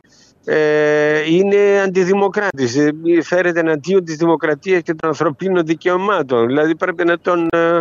ε, 0.51 1.35
είναι 1.35 1.81
αντιδημοκράτης. 1.85 2.75
Ε, 2.75 2.91
φέρεται 3.23 3.59
εναντίον 3.59 4.03
της 4.03 4.15
δημοκρατίας 4.15 4.81
και 4.81 4.93
των 4.93 5.09
ανθρωπίνων 5.09 5.65
δικαιωμάτων. 5.65 6.47
Δηλαδή 6.47 6.75
πρέπει 6.75 7.05
να 7.05 7.19
τον, 7.19 7.47
ε, 7.51 7.79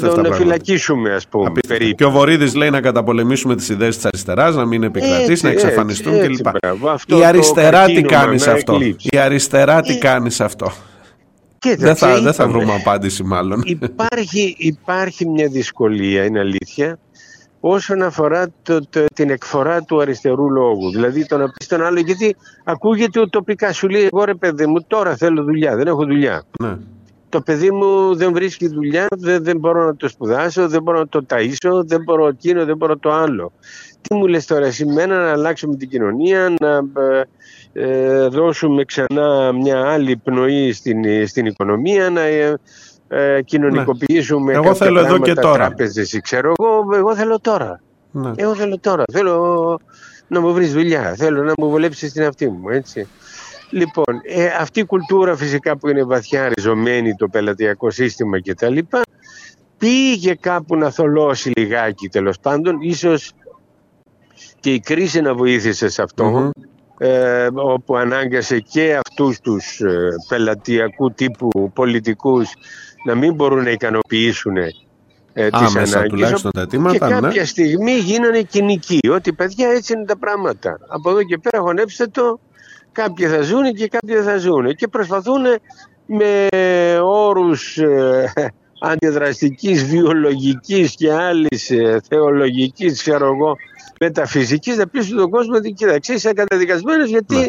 να 0.00 0.14
τον 0.14 0.34
φυλακίσουμε 0.34 1.14
ας 1.14 1.28
πούμε. 1.28 1.52
Και 1.96 2.04
ο 2.04 2.10
Βορύδης 2.10 2.54
λέει 2.54 2.70
να 2.70 2.80
καταπολεμήσουμε 2.80 3.56
τις 3.56 3.68
ιδέες 3.68 3.96
της 3.96 4.04
αριστεράς, 4.04 4.54
να 4.54 4.66
μην 4.66 4.82
επικρατήσει, 4.82 5.44
να 5.44 5.50
εξαφανιστούν 5.50 6.20
κλπ. 6.20 6.46
Η 7.06 7.24
αριστερά 7.24 7.84
τι 7.84 8.02
κάνει 8.02 8.38
σε 8.38 8.50
αυτό; 8.50 8.78
Η 9.10 9.18
αριστερά 9.18 9.80
τι 9.80 9.98
κάνει 9.98 10.30
σε 10.30 10.44
αυτό; 10.44 10.72
δεν 11.76 11.96
θα, 11.96 12.20
δεν 12.20 12.32
θα 12.32 12.48
βρούμε 12.48 12.74
απάντηση 12.74 13.22
μάλλον. 13.22 13.62
Υπάρχει, 13.64 14.54
υπάρχει 14.58 15.28
μια 15.28 15.48
δυσκολία, 15.48 16.24
είναι 16.24 16.38
αλήθεια, 16.38 16.98
όσον 17.60 18.02
αφορά 18.02 18.46
το, 18.62 18.80
την 19.14 19.30
εκφορά 19.30 19.82
του 19.82 20.00
αριστερού 20.00 20.50
λόγου. 20.50 20.90
Δηλαδή 20.90 21.26
το 21.26 21.36
να 21.36 21.44
πει 21.44 21.64
στον 21.64 21.82
άλλο, 21.82 22.00
γιατί 22.00 22.36
ακούγεται 22.64 23.20
ουτοπικά. 23.20 23.72
Σου 23.72 23.88
λέει, 23.88 24.08
εγώ 24.12 24.24
ρε 24.24 24.34
παιδί 24.34 24.66
μου, 24.66 24.84
τώρα 24.86 25.16
θέλω 25.16 25.42
δουλειά, 25.42 25.76
δεν 25.76 25.86
έχω 25.86 26.04
δουλειά. 26.04 26.42
Ναι. 26.62 26.76
Το 27.28 27.40
παιδί 27.40 27.70
μου 27.70 28.14
δεν 28.14 28.32
βρίσκει 28.32 28.68
δουλειά, 28.68 29.06
δεν, 29.10 29.44
δεν 29.44 29.58
μπορώ 29.58 29.84
να 29.84 29.96
το 29.96 30.08
σπουδάσω, 30.08 30.68
δεν 30.68 30.82
μπορώ 30.82 30.98
να 30.98 31.08
το 31.08 31.26
ταΐσω, 31.28 31.82
δεν 31.84 32.02
μπορώ 32.02 32.26
εκείνο, 32.26 32.64
δεν 32.64 32.76
μπορώ 32.76 32.98
το 32.98 33.12
άλλο. 33.12 33.52
Τι 34.00 34.14
μου 34.14 34.26
λες 34.26 34.46
τώρα, 34.46 34.70
σημαίνει 34.70 35.10
να 35.12 35.30
αλλάξουμε 35.30 35.76
την 35.76 35.88
κοινωνία, 35.88 36.54
να 36.60 37.02
ε, 37.02 37.22
ε, 37.72 38.26
δώσουμε 38.26 38.84
ξανά 38.84 39.52
μια 39.52 39.90
άλλη 39.90 40.16
πνοή 40.16 40.72
στην, 40.72 41.26
στην 41.26 41.46
οικονομία, 41.46 42.10
να 42.10 42.20
ε, 42.20 42.58
ε, 43.08 43.42
κοινωνικοποιήσουμε 43.42 44.52
ναι. 44.52 44.58
εγώ 44.58 44.74
θέλω 44.74 44.98
εδώ 44.98 45.18
και 45.18 45.34
τώρα. 45.34 45.54
τράπεζες, 45.54 46.18
ξέρω 46.22 46.54
εγώ, 46.58 46.96
εγώ 46.96 47.14
θέλω 47.14 47.40
τώρα. 47.40 47.80
Ναι. 48.10 48.32
Εγώ 48.36 48.54
θέλω 48.54 48.78
τώρα. 48.78 49.02
Θέλω 49.12 49.78
να 50.28 50.40
μου 50.40 50.52
βρεις 50.52 50.72
δουλειά. 50.72 51.14
Θέλω 51.16 51.42
να 51.42 51.52
μου 51.58 51.70
βολέψεις 51.70 52.12
την 52.12 52.22
αυτή 52.22 52.48
μου. 52.48 52.68
Έτσι. 52.68 53.08
Λοιπόν, 53.70 54.20
ε, 54.22 54.46
αυτή 54.46 54.80
η 54.80 54.84
κουλτούρα 54.84 55.36
φυσικά 55.36 55.76
που 55.76 55.88
είναι 55.88 56.02
βαθιά 56.04 56.48
ριζωμένη 56.48 57.14
το 57.14 57.28
πελατειακό 57.28 57.90
σύστημα 57.90 58.42
κτλ. 58.42 58.78
Πήγε 59.78 60.34
κάπου 60.34 60.76
να 60.76 60.90
θολώσει 60.90 61.50
λιγάκι 61.56 62.08
τέλος 62.08 62.38
πάντων. 62.38 62.80
Ίσως 62.80 63.32
και 64.60 64.72
η 64.72 64.80
κρίση 64.80 65.20
να 65.20 65.34
βοήθησε 65.34 65.88
σε 65.88 66.02
αυτό. 66.02 66.50
Ε, 66.98 67.48
όπου 67.54 67.96
ανάγκασε 67.96 68.58
και 68.58 69.00
αυτούς 69.06 69.40
τους 69.40 69.80
ε, 69.80 70.08
πελατειακού 70.28 71.12
τύπου 71.12 71.70
πολιτικούς 71.74 72.52
να 73.08 73.14
μην 73.14 73.34
μπορούν 73.34 73.62
να 73.64 73.70
ικανοποιήσουν 73.70 74.56
ε, 74.56 74.72
τις 75.32 75.76
ανάγκες. 75.76 76.42
τα 76.42 76.60
αιτήματα, 76.60 77.08
και 77.08 77.14
ναι. 77.14 77.20
κάποια 77.20 77.46
στιγμή 77.46 77.92
γίνανε 77.92 78.42
κοινικοί. 78.42 78.98
Ότι 79.10 79.32
παιδιά 79.32 79.68
έτσι 79.68 79.92
είναι 79.92 80.04
τα 80.04 80.16
πράγματα. 80.18 80.78
Από 80.88 81.10
εδώ 81.10 81.22
και 81.22 81.38
πέρα 81.38 81.62
χωνέψτε 81.62 82.06
το. 82.06 82.40
Κάποιοι 82.92 83.26
θα 83.26 83.42
ζουν 83.42 83.74
και 83.74 83.88
κάποιοι 83.88 84.14
δεν 84.14 84.24
θα 84.24 84.36
ζουν 84.36 84.74
και 84.74 84.88
προσπαθούν 84.88 85.42
με 86.06 86.48
όρους 87.02 87.78
ε, 87.78 88.32
αντιδραστικής, 88.80 89.84
βιολογικής 89.84 90.94
και 90.94 91.12
άλλης 91.12 91.70
ε, 91.70 92.00
θεολογικής 92.08 93.02
ξέρω 93.02 93.26
εγώ 93.26 93.56
μεταφυσικής 94.00 94.76
να 94.76 94.86
πείσουν 94.86 95.16
τον 95.16 95.30
κόσμο 95.30 95.56
ότι 95.56 95.70
κοίταξε 95.72 96.12
είσαι 96.12 96.32
καταδικασμένος 96.32 97.08
γιατί 97.08 97.36
ναι 97.36 97.46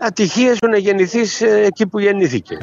ατυχία 0.00 0.52
σου 0.52 0.70
να 0.70 0.76
γεννηθείς 0.76 1.40
ε, 1.40 1.62
εκεί 1.66 1.86
που 1.86 1.98
γεννήθηκε. 1.98 2.58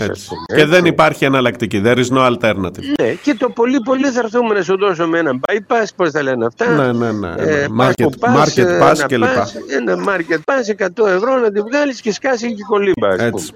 Και 0.55 0.65
δεν 0.65 0.85
υπάρχει 0.85 1.25
εναλλακτική. 1.25 1.81
There 1.85 1.97
is 1.97 2.17
no 2.17 2.31
alternative. 2.31 2.83
Ναι, 3.01 3.11
και 3.11 3.35
το 3.37 3.49
πολύ 3.49 3.79
πολύ 3.79 4.07
θα 4.07 4.19
έρθουμε 4.23 4.53
να 4.53 4.61
σου 4.61 4.77
δώσουμε 4.77 5.19
ένα 5.19 5.31
bypass, 5.31 5.87
πώς 5.95 6.11
τα 6.11 6.23
λένε 6.23 6.45
αυτά. 6.45 6.69
Ναι, 6.69 6.91
ναι, 6.91 7.11
ναι. 7.11 7.33
Ε, 7.37 7.67
market, 7.79 8.03
pass, 8.19 8.37
market 8.37 8.81
pass 8.81 8.97
κλπ. 9.07 9.23
Ένα 9.79 10.03
market 10.07 10.39
pass 10.45 10.85
100 11.05 11.07
ευρώ 11.07 11.37
να 11.37 11.51
τη 11.51 11.61
βγάλεις 11.61 12.01
και 12.01 12.13
σκάσει 12.13 12.53
και 12.53 12.63
κολύμπα. 12.67 13.07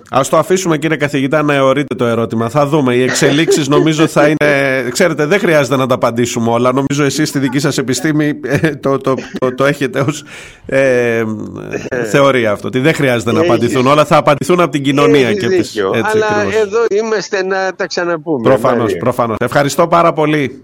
Α 0.10 0.22
το 0.30 0.38
αφήσουμε 0.38 0.78
κύριε 0.78 0.98
καθηγητά 0.98 1.44
να 1.44 1.54
αιωρείτε 1.54 1.96
το 1.96 2.06
ερώτημα. 2.06 2.50
Θα 2.50 2.66
δούμε. 2.68 2.96
Οι 2.96 3.04
εξελίξεις 3.04 3.68
νομίζω 3.68 4.08
θα 4.08 4.28
είναι. 4.28 4.90
Ξέρετε, 4.90 5.26
δεν 5.26 5.40
χρειάζεται 5.40 5.76
να 5.76 5.88
τα 5.88 5.96
απαντήσουμε 5.96 6.52
όλα. 6.52 6.74
Νομίζω 6.74 7.04
εσείς 7.04 7.30
στη 7.30 7.40
δική 7.40 7.60
σας 7.60 7.78
επιστήμη 7.78 8.40
ε, 8.44 8.76
το, 8.76 8.98
το, 8.98 9.14
το, 9.40 9.56
το, 9.56 9.66
έχετε 9.66 10.00
ως 10.00 10.24
ε, 10.66 11.24
θεωρία 12.12 12.52
αυτό. 12.52 12.68
Ότι 12.68 12.80
δεν 12.80 12.94
χρειάζεται 12.94 13.32
να 13.32 13.40
απαντήσουμε 13.40 13.71
απαντηθούν 13.72 13.92
όλα, 13.92 14.06
θα 14.06 14.18
απαντηθούν 14.18 14.60
από 14.60 14.72
την 14.72 14.84
κοινωνία. 14.84 15.28
Έχει 15.28 15.38
και 15.38 15.48
δίκιο, 15.48 15.90
τις, 15.90 16.00
έτσι, 16.00 16.12
αλλά 16.18 16.28
ακριβώς. 16.28 16.56
εδώ 16.56 16.86
είμαστε 16.90 17.44
να 17.44 17.74
τα 17.76 17.88
ξαναπούμε. 17.88 18.50
Προφανώς, 18.50 18.98
προφανώς. 18.98 19.38
Ευχαριστώ 19.40 19.88
πάρα 19.88 20.14
πολύ. 20.14 20.64